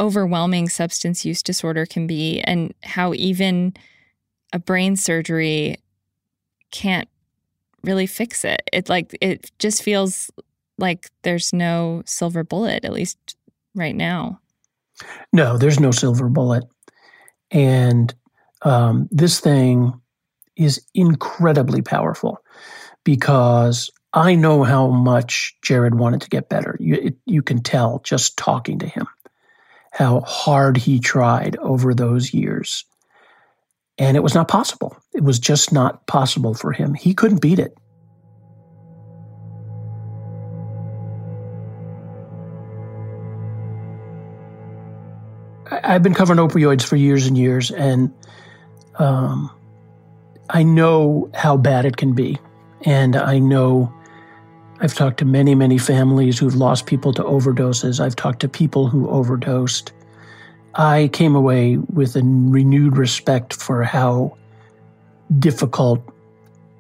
overwhelming 0.01 0.69
substance 0.69 1.25
use 1.25 1.43
disorder 1.43 1.87
can 1.87 2.07
be, 2.07 2.40
and 2.40 2.73
how 2.83 3.12
even 3.14 3.75
a 4.53 4.59
brain 4.59 4.97
surgery 4.97 5.77
can't 6.71 7.09
really 7.85 8.07
fix 8.07 8.44
it. 8.44 8.62
It 8.73 8.88
like 8.88 9.16
it 9.20 9.51
just 9.59 9.83
feels 9.83 10.31
like 10.79 11.11
there's 11.23 11.53
no 11.53 12.03
silver 12.07 12.44
bullet, 12.44 12.85
at 12.85 12.92
least 12.92 13.37
right 13.75 13.94
now. 13.94 14.40
No, 15.33 15.59
there's 15.59 15.81
no 15.81 15.90
silver 15.90 16.29
bullet. 16.29 16.64
And 17.51 18.14
um, 18.62 19.09
this 19.11 19.40
thing 19.40 20.01
is 20.57 20.85
incredibly 20.94 21.83
powerful 21.83 22.38
because 23.05 23.90
I 24.12 24.37
know 24.37 24.62
how 24.62 24.88
much 24.88 25.57
Jared 25.62 25.94
wanted 25.94 26.23
to 26.23 26.31
get 26.31 26.49
better. 26.49 26.77
You, 26.79 26.94
it, 26.94 27.16
you 27.27 27.42
can 27.42 27.62
tell 27.62 28.01
just 28.05 28.37
talking 28.37 28.79
to 28.81 28.87
him 28.87 29.07
how 29.90 30.20
hard 30.20 30.77
he 30.77 31.01
tried 31.01 31.57
over 31.57 31.94
those 31.94 32.33
years. 32.33 32.85
And 33.99 34.17
it 34.17 34.21
was 34.21 34.35
not 34.35 34.49
possible. 34.49 34.97
It 35.13 35.23
was 35.23 35.39
just 35.39 35.73
not 35.73 36.07
possible 36.07 36.55
for 36.55 36.73
him. 36.73 36.95
He 36.95 37.15
couldn't 37.15 37.41
beat 37.41 37.59
it. 37.59 37.77
I've 45.71 46.03
been 46.03 46.15
covering 46.15 46.39
opioids 46.39 46.83
for 46.83 46.97
years 46.97 47.27
and 47.27 47.37
years, 47.37 47.71
and 47.71 48.13
um, 48.99 49.51
I 50.51 50.63
know 50.63 51.31
how 51.35 51.57
bad 51.57 51.85
it 51.85 51.97
can 51.97 52.15
be. 52.15 52.39
And 52.83 53.17
I 53.17 53.39
know 53.39 53.93
I've 54.81 54.95
talked 54.95 55.19
to 55.19 55.25
many, 55.25 55.55
many 55.55 55.79
families 55.79 56.39
who've 56.39 56.55
lost 56.55 56.87
people 56.87 57.13
to 57.15 57.23
overdoses. 57.23 58.01
I've 58.01 58.17
talked 58.17 58.41
to 58.41 58.49
people 58.49 58.89
who 58.89 59.09
overdosed. 59.09 59.93
I 60.77 61.09
came 61.13 61.35
away 61.35 61.77
with 61.77 62.17
a 62.17 62.23
renewed 62.23 62.97
respect 62.97 63.55
for 63.55 63.85
how 63.85 64.37
difficult 65.39 66.01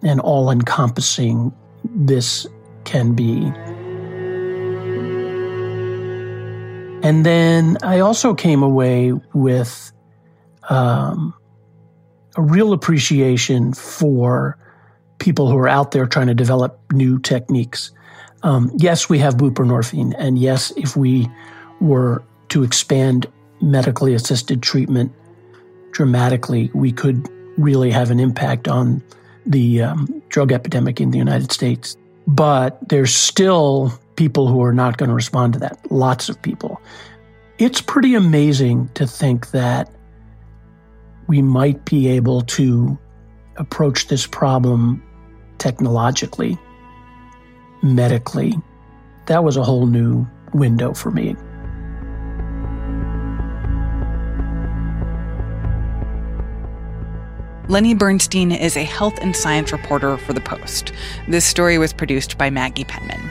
and 0.02 0.20
all 0.20 0.50
encompassing 0.50 1.52
this 1.84 2.46
can 2.84 3.14
be. 3.14 3.52
And 7.06 7.24
then 7.24 7.76
I 7.82 8.00
also 8.00 8.34
came 8.34 8.62
away 8.62 9.12
with 9.34 9.92
um, 10.68 11.34
a 12.36 12.42
real 12.42 12.72
appreciation 12.72 13.74
for 13.74 14.58
people 15.18 15.50
who 15.50 15.56
are 15.58 15.68
out 15.68 15.92
there 15.92 16.06
trying 16.06 16.28
to 16.28 16.34
develop 16.34 16.80
new 16.92 17.18
techniques. 17.18 17.92
Um, 18.42 18.70
yes, 18.76 19.08
we 19.08 19.18
have 19.18 19.36
buprenorphine, 19.36 20.14
and 20.18 20.38
yes, 20.38 20.72
if 20.76 20.96
we 20.96 21.28
were 21.80 22.22
to 22.48 22.62
expand 22.62 23.26
medically 23.64 24.14
assisted 24.14 24.62
treatment 24.62 25.12
dramatically, 25.92 26.70
we 26.74 26.92
could 26.92 27.28
really 27.56 27.90
have 27.90 28.10
an 28.10 28.20
impact 28.20 28.68
on 28.68 29.02
the 29.46 29.82
um, 29.82 30.22
drug 30.28 30.52
epidemic 30.52 31.00
in 31.00 31.10
the 31.10 31.18
United 31.18 31.52
States. 31.52 31.96
But 32.26 32.88
there's 32.88 33.14
still 33.14 33.92
people 34.16 34.48
who 34.48 34.62
are 34.62 34.72
not 34.72 34.96
going 34.96 35.08
to 35.08 35.14
respond 35.14 35.54
to 35.54 35.58
that, 35.60 35.78
lots 35.90 36.28
of 36.28 36.40
people. 36.42 36.80
It's 37.58 37.80
pretty 37.80 38.14
amazing 38.14 38.88
to 38.94 39.06
think 39.06 39.50
that 39.50 39.90
we 41.26 41.40
might 41.42 41.84
be 41.84 42.08
able 42.08 42.42
to 42.42 42.98
approach 43.56 44.08
this 44.08 44.26
problem 44.26 45.02
technologically, 45.58 46.58
medically. 47.82 48.54
That 49.26 49.44
was 49.44 49.56
a 49.56 49.62
whole 49.62 49.86
new 49.86 50.26
window 50.52 50.92
for 50.92 51.10
me. 51.10 51.36
Lenny 57.66 57.94
Bernstein 57.94 58.52
is 58.52 58.76
a 58.76 58.84
health 58.84 59.18
and 59.22 59.34
science 59.34 59.72
reporter 59.72 60.18
for 60.18 60.34
The 60.34 60.40
Post. 60.42 60.92
This 61.28 61.46
story 61.46 61.78
was 61.78 61.94
produced 61.94 62.36
by 62.36 62.50
Maggie 62.50 62.84
Penman. 62.84 63.30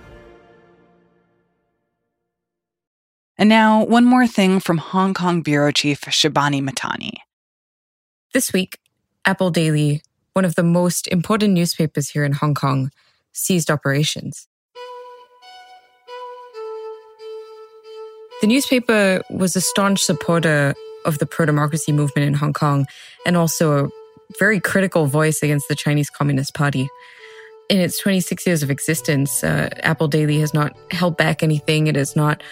And 3.41 3.49
now, 3.49 3.83
one 3.85 4.05
more 4.05 4.27
thing 4.27 4.59
from 4.59 4.77
Hong 4.77 5.15
Kong 5.15 5.41
Bureau 5.41 5.71
Chief 5.71 5.99
Shibani 5.99 6.61
Mahtani. 6.61 7.13
This 8.35 8.53
week, 8.53 8.77
Apple 9.25 9.49
Daily, 9.49 10.03
one 10.33 10.45
of 10.45 10.53
the 10.53 10.61
most 10.61 11.07
important 11.07 11.53
newspapers 11.53 12.07
here 12.07 12.23
in 12.23 12.33
Hong 12.33 12.53
Kong, 12.53 12.91
ceased 13.31 13.71
operations. 13.71 14.47
The 18.41 18.47
newspaper 18.47 19.23
was 19.31 19.55
a 19.55 19.61
staunch 19.61 20.01
supporter 20.01 20.75
of 21.03 21.17
the 21.17 21.25
pro 21.25 21.47
democracy 21.47 21.91
movement 21.91 22.27
in 22.27 22.35
Hong 22.35 22.53
Kong 22.53 22.85
and 23.25 23.35
also 23.35 23.85
a 23.85 23.89
very 24.37 24.59
critical 24.59 25.07
voice 25.07 25.41
against 25.41 25.67
the 25.67 25.73
Chinese 25.73 26.11
Communist 26.11 26.53
Party. 26.53 26.87
In 27.69 27.79
its 27.79 27.97
26 27.97 28.45
years 28.45 28.61
of 28.61 28.69
existence, 28.69 29.43
uh, 29.43 29.69
Apple 29.77 30.07
Daily 30.07 30.39
has 30.41 30.53
not 30.53 30.77
held 30.91 31.17
back 31.17 31.41
anything. 31.41 31.87
It 31.87 31.95
has 31.95 32.15
not 32.15 32.43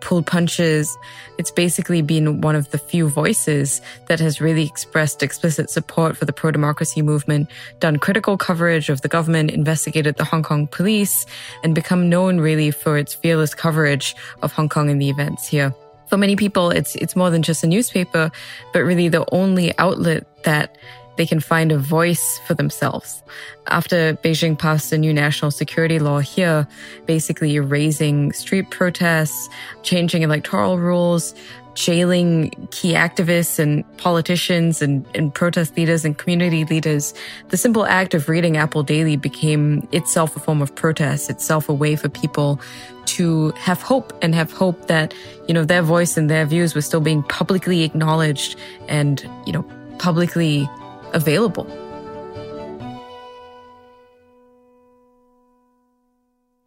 pulled 0.00 0.26
punches. 0.26 0.96
It's 1.38 1.50
basically 1.50 2.02
been 2.02 2.40
one 2.40 2.56
of 2.56 2.70
the 2.70 2.78
few 2.78 3.08
voices 3.08 3.80
that 4.06 4.20
has 4.20 4.40
really 4.40 4.64
expressed 4.64 5.22
explicit 5.22 5.70
support 5.70 6.16
for 6.16 6.24
the 6.24 6.32
pro 6.32 6.50
democracy 6.50 7.02
movement, 7.02 7.50
done 7.80 7.98
critical 7.98 8.36
coverage 8.36 8.88
of 8.88 9.00
the 9.02 9.08
government, 9.08 9.50
investigated 9.50 10.16
the 10.16 10.24
Hong 10.24 10.42
Kong 10.42 10.66
police, 10.66 11.26
and 11.62 11.74
become 11.74 12.08
known 12.08 12.40
really 12.40 12.70
for 12.70 12.98
its 12.98 13.14
fearless 13.14 13.54
coverage 13.54 14.14
of 14.42 14.52
Hong 14.52 14.68
Kong 14.68 14.90
and 14.90 15.00
the 15.00 15.10
events 15.10 15.46
here. 15.46 15.74
For 16.08 16.16
many 16.16 16.36
people, 16.36 16.70
it's, 16.70 16.96
it's 16.96 17.14
more 17.14 17.28
than 17.30 17.42
just 17.42 17.62
a 17.62 17.66
newspaper, 17.66 18.30
but 18.72 18.80
really 18.80 19.08
the 19.08 19.26
only 19.30 19.76
outlet 19.78 20.26
that 20.44 20.76
they 21.18 21.26
can 21.26 21.40
find 21.40 21.72
a 21.72 21.78
voice 21.78 22.40
for 22.46 22.54
themselves. 22.54 23.22
After 23.66 24.14
Beijing 24.14 24.56
passed 24.56 24.92
a 24.92 24.96
new 24.96 25.12
national 25.12 25.50
security 25.50 25.98
law 25.98 26.20
here, 26.20 26.66
basically 27.06 27.56
erasing 27.56 28.32
street 28.32 28.70
protests, 28.70 29.48
changing 29.82 30.22
electoral 30.22 30.78
rules, 30.78 31.34
jailing 31.74 32.50
key 32.70 32.92
activists 32.92 33.58
and 33.58 33.84
politicians 33.98 34.80
and, 34.80 35.04
and, 35.14 35.34
protest 35.34 35.76
leaders 35.76 36.04
and 36.04 36.18
community 36.18 36.64
leaders, 36.64 37.14
the 37.50 37.56
simple 37.56 37.84
act 37.84 38.14
of 38.14 38.28
reading 38.28 38.56
Apple 38.56 38.82
Daily 38.82 39.16
became 39.16 39.86
itself 39.92 40.36
a 40.36 40.40
form 40.40 40.62
of 40.62 40.74
protest, 40.74 41.30
itself 41.30 41.68
a 41.68 41.72
way 41.74 41.94
for 41.94 42.08
people 42.08 42.60
to 43.06 43.50
have 43.52 43.80
hope 43.80 44.12
and 44.22 44.34
have 44.34 44.52
hope 44.52 44.86
that, 44.86 45.14
you 45.46 45.54
know, 45.54 45.64
their 45.64 45.82
voice 45.82 46.16
and 46.16 46.28
their 46.28 46.46
views 46.46 46.74
were 46.74 46.80
still 46.80 47.00
being 47.00 47.22
publicly 47.24 47.82
acknowledged 47.82 48.56
and, 48.88 49.28
you 49.46 49.52
know, 49.52 49.64
publicly 49.98 50.68
available. 51.12 51.66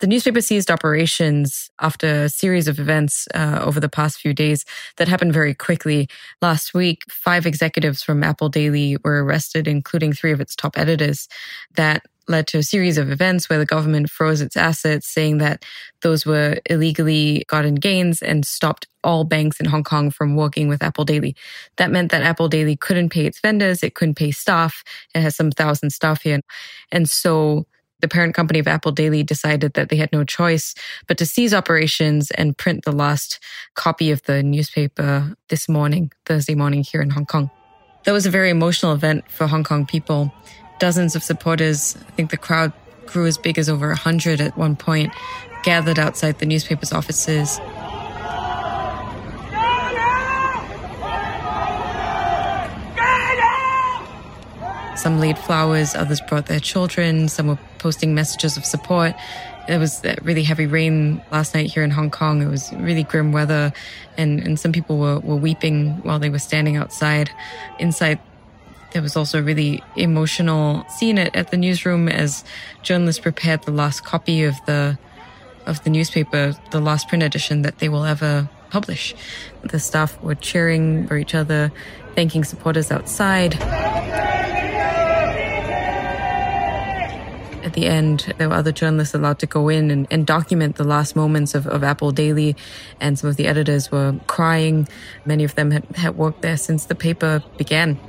The 0.01 0.07
newspaper 0.07 0.41
ceased 0.41 0.71
operations 0.71 1.69
after 1.79 2.23
a 2.23 2.29
series 2.29 2.67
of 2.67 2.79
events 2.79 3.27
uh, 3.35 3.59
over 3.61 3.79
the 3.79 3.87
past 3.87 4.19
few 4.19 4.33
days 4.33 4.65
that 4.97 5.07
happened 5.07 5.31
very 5.31 5.53
quickly. 5.53 6.09
Last 6.41 6.73
week, 6.73 7.03
five 7.07 7.45
executives 7.45 8.01
from 8.01 8.23
Apple 8.23 8.49
Daily 8.49 8.97
were 9.03 9.23
arrested, 9.23 9.67
including 9.67 10.11
three 10.11 10.31
of 10.31 10.41
its 10.41 10.55
top 10.55 10.75
editors. 10.75 11.27
That 11.75 12.01
led 12.27 12.47
to 12.47 12.59
a 12.59 12.63
series 12.63 12.97
of 12.97 13.11
events 13.11 13.49
where 13.49 13.59
the 13.59 13.65
government 13.65 14.09
froze 14.09 14.41
its 14.41 14.55
assets, 14.55 15.07
saying 15.07 15.39
that 15.39 15.65
those 16.01 16.25
were 16.25 16.57
illegally 16.69 17.43
gotten 17.47 17.75
gains 17.75 18.21
and 18.21 18.45
stopped 18.45 18.87
all 19.03 19.23
banks 19.23 19.59
in 19.59 19.65
Hong 19.65 19.83
Kong 19.83 20.11
from 20.11 20.35
working 20.35 20.67
with 20.67 20.83
Apple 20.83 21.05
Daily. 21.05 21.35
That 21.77 21.91
meant 21.91 22.11
that 22.11 22.21
Apple 22.21 22.47
Daily 22.47 22.75
couldn't 22.75 23.09
pay 23.09 23.25
its 23.25 23.39
vendors, 23.39 23.83
it 23.83 23.95
couldn't 23.95 24.15
pay 24.15 24.31
staff. 24.31 24.83
It 25.15 25.21
has 25.21 25.35
some 25.35 25.51
thousand 25.51 25.89
staff 25.91 26.21
here. 26.21 26.41
And 26.91 27.09
so 27.09 27.65
the 28.01 28.07
parent 28.07 28.33
company 28.35 28.59
of 28.59 28.67
Apple 28.67 28.91
Daily 28.91 29.23
decided 29.23 29.73
that 29.73 29.89
they 29.89 29.95
had 29.95 30.11
no 30.11 30.23
choice 30.23 30.73
but 31.07 31.17
to 31.19 31.25
cease 31.25 31.53
operations 31.53 32.31
and 32.31 32.57
print 32.57 32.83
the 32.83 32.91
last 32.91 33.39
copy 33.75 34.11
of 34.11 34.23
the 34.23 34.43
newspaper 34.43 35.35
this 35.49 35.69
morning, 35.69 36.11
Thursday 36.25 36.55
morning 36.55 36.83
here 36.83 37.01
in 37.01 37.11
Hong 37.11 37.25
Kong. 37.25 37.49
That 38.05 38.13
was 38.13 38.25
a 38.25 38.31
very 38.31 38.49
emotional 38.49 38.93
event 38.93 39.29
for 39.29 39.45
Hong 39.45 39.63
Kong 39.63 39.85
people. 39.85 40.33
Dozens 40.81 41.15
of 41.15 41.21
supporters, 41.21 41.95
I 42.07 42.11
think 42.13 42.31
the 42.31 42.37
crowd 42.37 42.73
grew 43.05 43.27
as 43.27 43.37
big 43.37 43.59
as 43.59 43.69
over 43.69 43.89
100 43.89 44.41
at 44.41 44.57
one 44.57 44.75
point, 44.75 45.13
gathered 45.61 45.99
outside 45.99 46.39
the 46.39 46.47
newspaper's 46.47 46.91
offices. 46.91 47.59
Some 54.95 55.19
laid 55.19 55.37
flowers, 55.37 55.93
others 55.93 56.19
brought 56.27 56.47
their 56.47 56.59
children, 56.59 57.29
some 57.29 57.45
were 57.45 57.59
posting 57.77 58.15
messages 58.15 58.57
of 58.57 58.65
support. 58.65 59.13
It 59.69 59.77
was 59.77 60.03
really 60.23 60.41
heavy 60.41 60.65
rain 60.65 61.21
last 61.31 61.53
night 61.53 61.71
here 61.71 61.83
in 61.83 61.91
Hong 61.91 62.09
Kong. 62.09 62.41
It 62.41 62.47
was 62.47 62.73
really 62.73 63.03
grim 63.03 63.31
weather, 63.31 63.71
and, 64.17 64.39
and 64.39 64.59
some 64.59 64.71
people 64.71 64.97
were, 64.97 65.19
were 65.19 65.35
weeping 65.35 66.01
while 66.01 66.17
they 66.17 66.31
were 66.31 66.39
standing 66.39 66.75
outside. 66.75 67.29
Inside, 67.77 68.19
there 68.91 69.01
was 69.01 69.15
also 69.15 69.39
a 69.39 69.41
really 69.41 69.83
emotional 69.95 70.85
scene 70.89 71.17
at, 71.17 71.35
at 71.35 71.51
the 71.51 71.57
newsroom 71.57 72.07
as 72.07 72.43
journalists 72.83 73.21
prepared 73.21 73.63
the 73.63 73.71
last 73.71 74.03
copy 74.03 74.43
of 74.43 74.55
the 74.65 74.97
of 75.67 75.83
the 75.83 75.89
newspaper, 75.89 76.55
the 76.71 76.79
last 76.79 77.07
print 77.07 77.23
edition 77.23 77.61
that 77.61 77.77
they 77.77 77.87
will 77.87 78.03
ever 78.03 78.49
publish. 78.71 79.13
The 79.61 79.79
staff 79.79 80.19
were 80.21 80.33
cheering 80.33 81.05
for 81.07 81.17
each 81.17 81.35
other, 81.35 81.71
thanking 82.15 82.43
supporters 82.43 82.91
outside. 82.91 83.55
At 87.63 87.73
the 87.73 87.85
end, 87.85 88.33
there 88.39 88.49
were 88.49 88.55
other 88.55 88.71
journalists 88.71 89.13
allowed 89.13 89.37
to 89.39 89.45
go 89.45 89.69
in 89.69 89.91
and, 89.91 90.07
and 90.09 90.25
document 90.25 90.77
the 90.77 90.83
last 90.83 91.15
moments 91.15 91.53
of, 91.53 91.67
of, 91.67 91.83
Apple 91.83 92.11
Daily, 92.11 92.55
and 92.99 93.19
some 93.19 93.29
of 93.29 93.35
the 93.35 93.45
editors 93.45 93.91
were 93.91 94.19
crying. 94.25 94.87
Many 95.25 95.43
of 95.43 95.53
them 95.53 95.69
had, 95.69 95.85
had 95.95 96.17
worked 96.17 96.41
there 96.41 96.57
since 96.57 96.85
the 96.85 96.95
paper 96.95 97.43
began. 97.57 97.99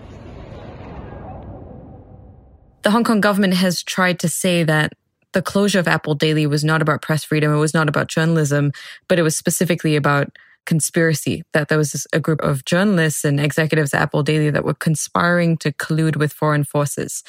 The 2.83 2.90
Hong 2.90 3.05
Kong 3.05 3.21
government 3.21 3.55
has 3.55 3.83
tried 3.83 4.18
to 4.21 4.29
say 4.29 4.64
that 4.64 4.92
the 5.33 5.42
closure 5.42 5.79
of 5.79 5.88
Apple 5.88 6.14
Daily 6.14 6.47
was 6.47 6.64
not 6.64 6.83
about 6.83 7.01
press 7.01 7.25
freedom, 7.25 7.53
it 7.53 7.59
was 7.59 7.75
not 7.75 7.88
about 7.88 8.09
journalism, 8.09 8.73
but 9.09 9.18
it 9.18 9.23
was 9.23 9.37
specifically 9.37 9.97
about 9.97 10.37
conspiracy 10.64 11.42
that 11.53 11.68
there 11.68 11.79
was 11.79 12.07
a 12.12 12.21
group 12.21 12.40
of 12.40 12.64
journalists 12.64 13.25
and 13.25 13.40
executives 13.40 13.95
at 13.95 14.03
Apple 14.03 14.23
Daily 14.23 14.51
that 14.51 14.64
were 14.64 14.75
conspiring 14.75 15.57
to 15.59 15.73
collude 15.73 16.16
with 16.16 16.33
foreign 16.33 16.64
forces. 16.64 17.23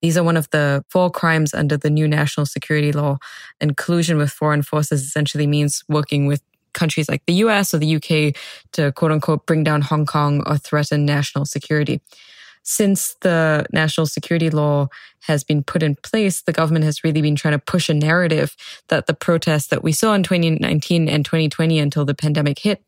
These 0.00 0.16
are 0.16 0.24
one 0.24 0.36
of 0.36 0.48
the 0.50 0.84
four 0.88 1.10
crimes 1.10 1.52
under 1.52 1.76
the 1.76 1.90
new 1.90 2.08
national 2.08 2.46
security 2.46 2.92
law. 2.92 3.18
And 3.60 3.76
collusion 3.76 4.16
with 4.16 4.30
foreign 4.30 4.62
forces 4.62 5.02
essentially 5.02 5.46
means 5.46 5.84
working 5.88 6.26
with 6.26 6.42
countries 6.72 7.08
like 7.08 7.22
the 7.26 7.34
US 7.34 7.74
or 7.74 7.78
the 7.78 7.96
UK 7.96 8.34
to 8.72 8.92
quote 8.92 9.12
unquote 9.12 9.46
bring 9.46 9.64
down 9.64 9.82
Hong 9.82 10.06
Kong 10.06 10.42
or 10.46 10.56
threaten 10.56 11.04
national 11.04 11.44
security. 11.44 12.00
Since 12.70 13.16
the 13.22 13.64
national 13.72 14.04
security 14.04 14.50
law 14.50 14.88
has 15.20 15.42
been 15.42 15.64
put 15.64 15.82
in 15.82 15.96
place, 15.96 16.42
the 16.42 16.52
government 16.52 16.84
has 16.84 17.02
really 17.02 17.22
been 17.22 17.34
trying 17.34 17.52
to 17.52 17.58
push 17.58 17.88
a 17.88 17.94
narrative 17.94 18.54
that 18.88 19.06
the 19.06 19.14
protests 19.14 19.68
that 19.68 19.82
we 19.82 19.90
saw 19.90 20.12
in 20.12 20.22
2019 20.22 21.08
and 21.08 21.24
2020 21.24 21.78
until 21.78 22.04
the 22.04 22.14
pandemic 22.14 22.58
hit 22.58 22.84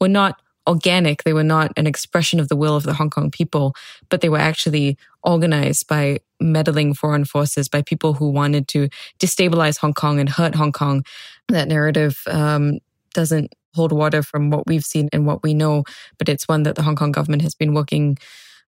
were 0.00 0.08
not 0.08 0.40
organic. 0.66 1.24
They 1.24 1.34
were 1.34 1.44
not 1.44 1.72
an 1.76 1.86
expression 1.86 2.40
of 2.40 2.48
the 2.48 2.56
will 2.56 2.74
of 2.74 2.84
the 2.84 2.94
Hong 2.94 3.10
Kong 3.10 3.30
people, 3.30 3.74
but 4.08 4.22
they 4.22 4.30
were 4.30 4.38
actually 4.38 4.96
organized 5.22 5.86
by 5.88 6.20
meddling 6.40 6.94
foreign 6.94 7.26
forces, 7.26 7.68
by 7.68 7.82
people 7.82 8.14
who 8.14 8.30
wanted 8.30 8.66
to 8.68 8.88
destabilize 9.18 9.76
Hong 9.76 9.92
Kong 9.92 10.20
and 10.20 10.30
hurt 10.30 10.54
Hong 10.54 10.72
Kong. 10.72 11.04
That 11.48 11.68
narrative 11.68 12.22
um, 12.28 12.78
doesn't 13.12 13.54
hold 13.74 13.92
water 13.92 14.22
from 14.22 14.48
what 14.48 14.66
we've 14.66 14.86
seen 14.86 15.10
and 15.12 15.26
what 15.26 15.42
we 15.42 15.52
know, 15.52 15.84
but 16.16 16.30
it's 16.30 16.48
one 16.48 16.62
that 16.62 16.76
the 16.76 16.82
Hong 16.82 16.96
Kong 16.96 17.12
government 17.12 17.42
has 17.42 17.54
been 17.54 17.74
working 17.74 18.16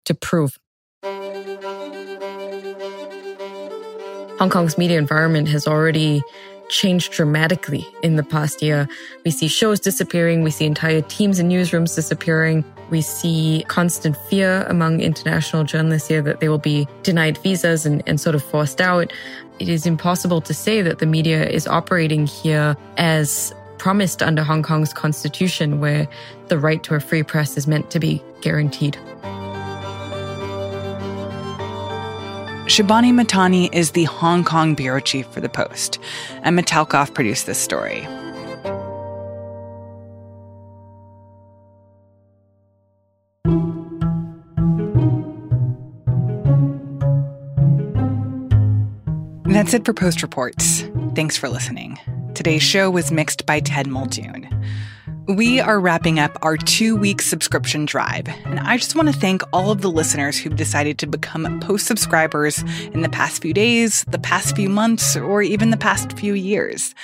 to 0.05 0.15
prove. 0.15 0.59
Hong 4.39 4.51
Kong's 4.51 4.79
media 4.79 4.99
environment 4.99 5.49
has 5.49 5.67
already 5.67 6.23
changed 6.71 7.13
dramatically 7.13 7.87
in 8.03 8.17
the 8.17 8.23
past 8.23 8.63
year. 8.63 8.89
We 9.25 9.31
see 9.31 9.49
shows 9.49 9.81
disappearing, 9.81 10.43
we 10.43 10.51
see 10.51 10.65
entire 10.65 11.03
teams 11.03 11.39
and 11.39 11.51
newsrooms 11.51 11.95
disappearing. 11.95 12.65
We 12.91 13.03
see 13.03 13.65
constant 13.69 14.17
fear 14.29 14.65
among 14.69 15.01
international 15.01 15.65
journalists 15.65 16.09
here 16.09 16.23
that 16.23 16.41
they 16.41 16.49
will 16.49 16.59
be 16.59 16.89
denied 17.03 17.39
visas 17.39 17.85
and, 17.87 18.03
and 18.07 18.21
sort 18.21 18.35
of 18.35 18.43
forced 18.43 18.81
out. 18.81 19.13
It 19.59 19.69
is 19.69 19.85
impossible 19.85 20.41
to 20.43 20.55
say 20.55 20.81
that 20.83 21.01
the 21.01 21.07
media 21.07 21.47
is 21.47 21.67
operating 21.67 22.27
here 22.27 22.77
as 22.97 23.55
promised 23.79 24.23
under 24.23 24.43
Hong 24.43 24.63
Kong's 24.63 24.93
constitution, 24.93 25.81
where 25.81 26.09
the 26.49 26.59
right 26.59 26.83
to 26.85 26.95
a 26.95 27.01
free 27.01 27.23
press 27.23 27.57
is 27.57 27.67
meant 27.67 27.91
to 27.91 28.01
be 28.01 28.23
guaranteed. 28.41 28.99
Shibani 32.71 33.13
Mahtani 33.13 33.69
is 33.75 33.91
the 33.91 34.05
Hong 34.05 34.45
Kong 34.45 34.77
bureau 34.77 35.01
chief 35.01 35.27
for 35.27 35.41
The 35.41 35.49
Post. 35.49 35.99
and 36.45 36.57
Talkoff 36.65 37.13
produced 37.13 37.47
this 37.47 37.59
story. 37.59 38.07
That's 49.53 49.75
it 49.75 49.85
for 49.85 49.93
Post 49.93 50.23
Reports. 50.23 50.85
Thanks 51.17 51.37
for 51.37 51.49
listening. 51.49 51.99
Today's 52.35 52.63
show 52.63 52.89
was 52.89 53.11
mixed 53.11 53.47
by 53.47 53.59
Ted 53.59 53.89
Muldoon. 53.89 54.49
We 55.27 55.61
are 55.61 55.79
wrapping 55.79 56.19
up 56.19 56.37
our 56.43 56.57
two 56.57 56.97
week 56.97 57.23
subscription 57.23 57.85
drive, 57.85 58.27
and 58.45 58.59
I 58.59 58.77
just 58.77 58.97
want 58.97 59.09
to 59.09 59.15
thank 59.19 59.43
all 59.53 59.71
of 59.71 59.81
the 59.81 59.91
listeners 59.91 60.39
who've 60.39 60.57
decided 60.57 60.99
to 60.99 61.07
become 61.07 61.61
post 61.61 61.87
subscribers 61.87 62.65
in 62.93 63.03
the 63.03 63.09
past 63.09 63.41
few 63.41 63.53
days, 63.53 64.05
the 64.09 64.19
past 64.19 64.57
few 64.57 64.69
months, 64.69 65.17
or 65.17 65.43
even 65.43 65.71
the 65.71 65.77
past 65.77 66.19
few 66.19 66.35
years. 66.35 66.95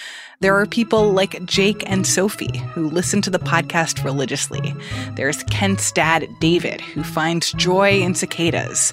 There 0.41 0.59
are 0.59 0.67
people 0.67 1.13
like 1.13 1.45
Jake 1.47 1.89
and 1.89 2.07
Sophie 2.07 2.59
who 2.75 2.91
listen 2.91 3.23
to 3.23 3.31
the 3.31 3.39
podcast 3.39 4.05
religiously. 4.05 4.75
There's 5.15 5.43
Kent's 5.45 5.93
dad, 5.93 6.29
David, 6.41 6.81
who 6.81 7.05
finds 7.05 7.53
joy 7.53 8.01
in 8.01 8.15
cicadas. 8.15 8.93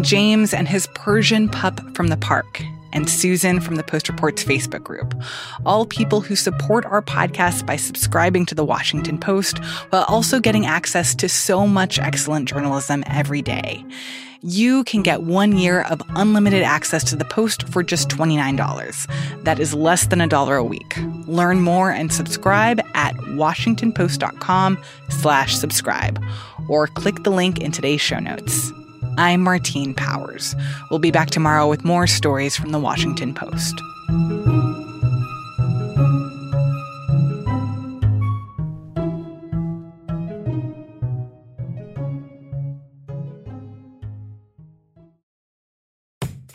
James 0.00 0.52
and 0.52 0.66
his 0.66 0.88
Persian 0.94 1.48
pup 1.48 1.80
from 1.94 2.08
the 2.08 2.16
park 2.16 2.62
and 2.92 3.08
Susan 3.08 3.60
from 3.60 3.76
the 3.76 3.82
Post 3.82 4.08
Reports 4.08 4.44
Facebook 4.44 4.82
group. 4.82 5.14
All 5.64 5.86
people 5.86 6.20
who 6.20 6.36
support 6.36 6.84
our 6.86 7.02
podcast 7.02 7.66
by 7.66 7.76
subscribing 7.76 8.46
to 8.46 8.54
the 8.54 8.64
Washington 8.64 9.18
Post 9.18 9.58
while 9.90 10.04
also 10.08 10.40
getting 10.40 10.66
access 10.66 11.14
to 11.16 11.28
so 11.28 11.66
much 11.66 11.98
excellent 11.98 12.48
journalism 12.48 13.04
every 13.06 13.42
day. 13.42 13.84
You 14.44 14.82
can 14.82 15.02
get 15.02 15.22
one 15.22 15.56
year 15.56 15.82
of 15.82 16.02
unlimited 16.16 16.64
access 16.64 17.04
to 17.04 17.16
the 17.16 17.24
Post 17.24 17.68
for 17.68 17.84
just 17.84 18.08
$29. 18.08 19.44
That 19.44 19.60
is 19.60 19.72
less 19.72 20.06
than 20.06 20.20
a 20.20 20.26
dollar 20.26 20.56
a 20.56 20.64
week. 20.64 20.96
Learn 21.28 21.60
more 21.60 21.92
and 21.92 22.12
subscribe 22.12 22.80
at 22.94 23.14
washingtonpost.com 23.14 24.82
slash 25.10 25.56
subscribe 25.56 26.20
or 26.68 26.88
click 26.88 27.22
the 27.22 27.30
link 27.30 27.60
in 27.60 27.70
today's 27.70 28.00
show 28.00 28.18
notes. 28.18 28.72
I'm 29.18 29.42
Martine 29.42 29.92
Powers. 29.94 30.56
We'll 30.90 30.98
be 30.98 31.10
back 31.10 31.30
tomorrow 31.30 31.68
with 31.68 31.84
more 31.84 32.06
stories 32.06 32.56
from 32.56 32.70
the 32.70 32.78
Washington 32.78 33.34
Post. 33.34 33.80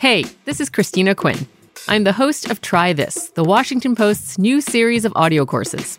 Hey, 0.00 0.24
this 0.44 0.60
is 0.60 0.68
Christina 0.68 1.14
Quinn. 1.14 1.46
I'm 1.86 2.04
the 2.04 2.12
host 2.12 2.50
of 2.50 2.60
Try 2.60 2.92
This, 2.92 3.30
the 3.30 3.44
Washington 3.44 3.94
Post's 3.94 4.38
new 4.38 4.60
series 4.60 5.04
of 5.04 5.12
audio 5.14 5.46
courses. 5.46 5.98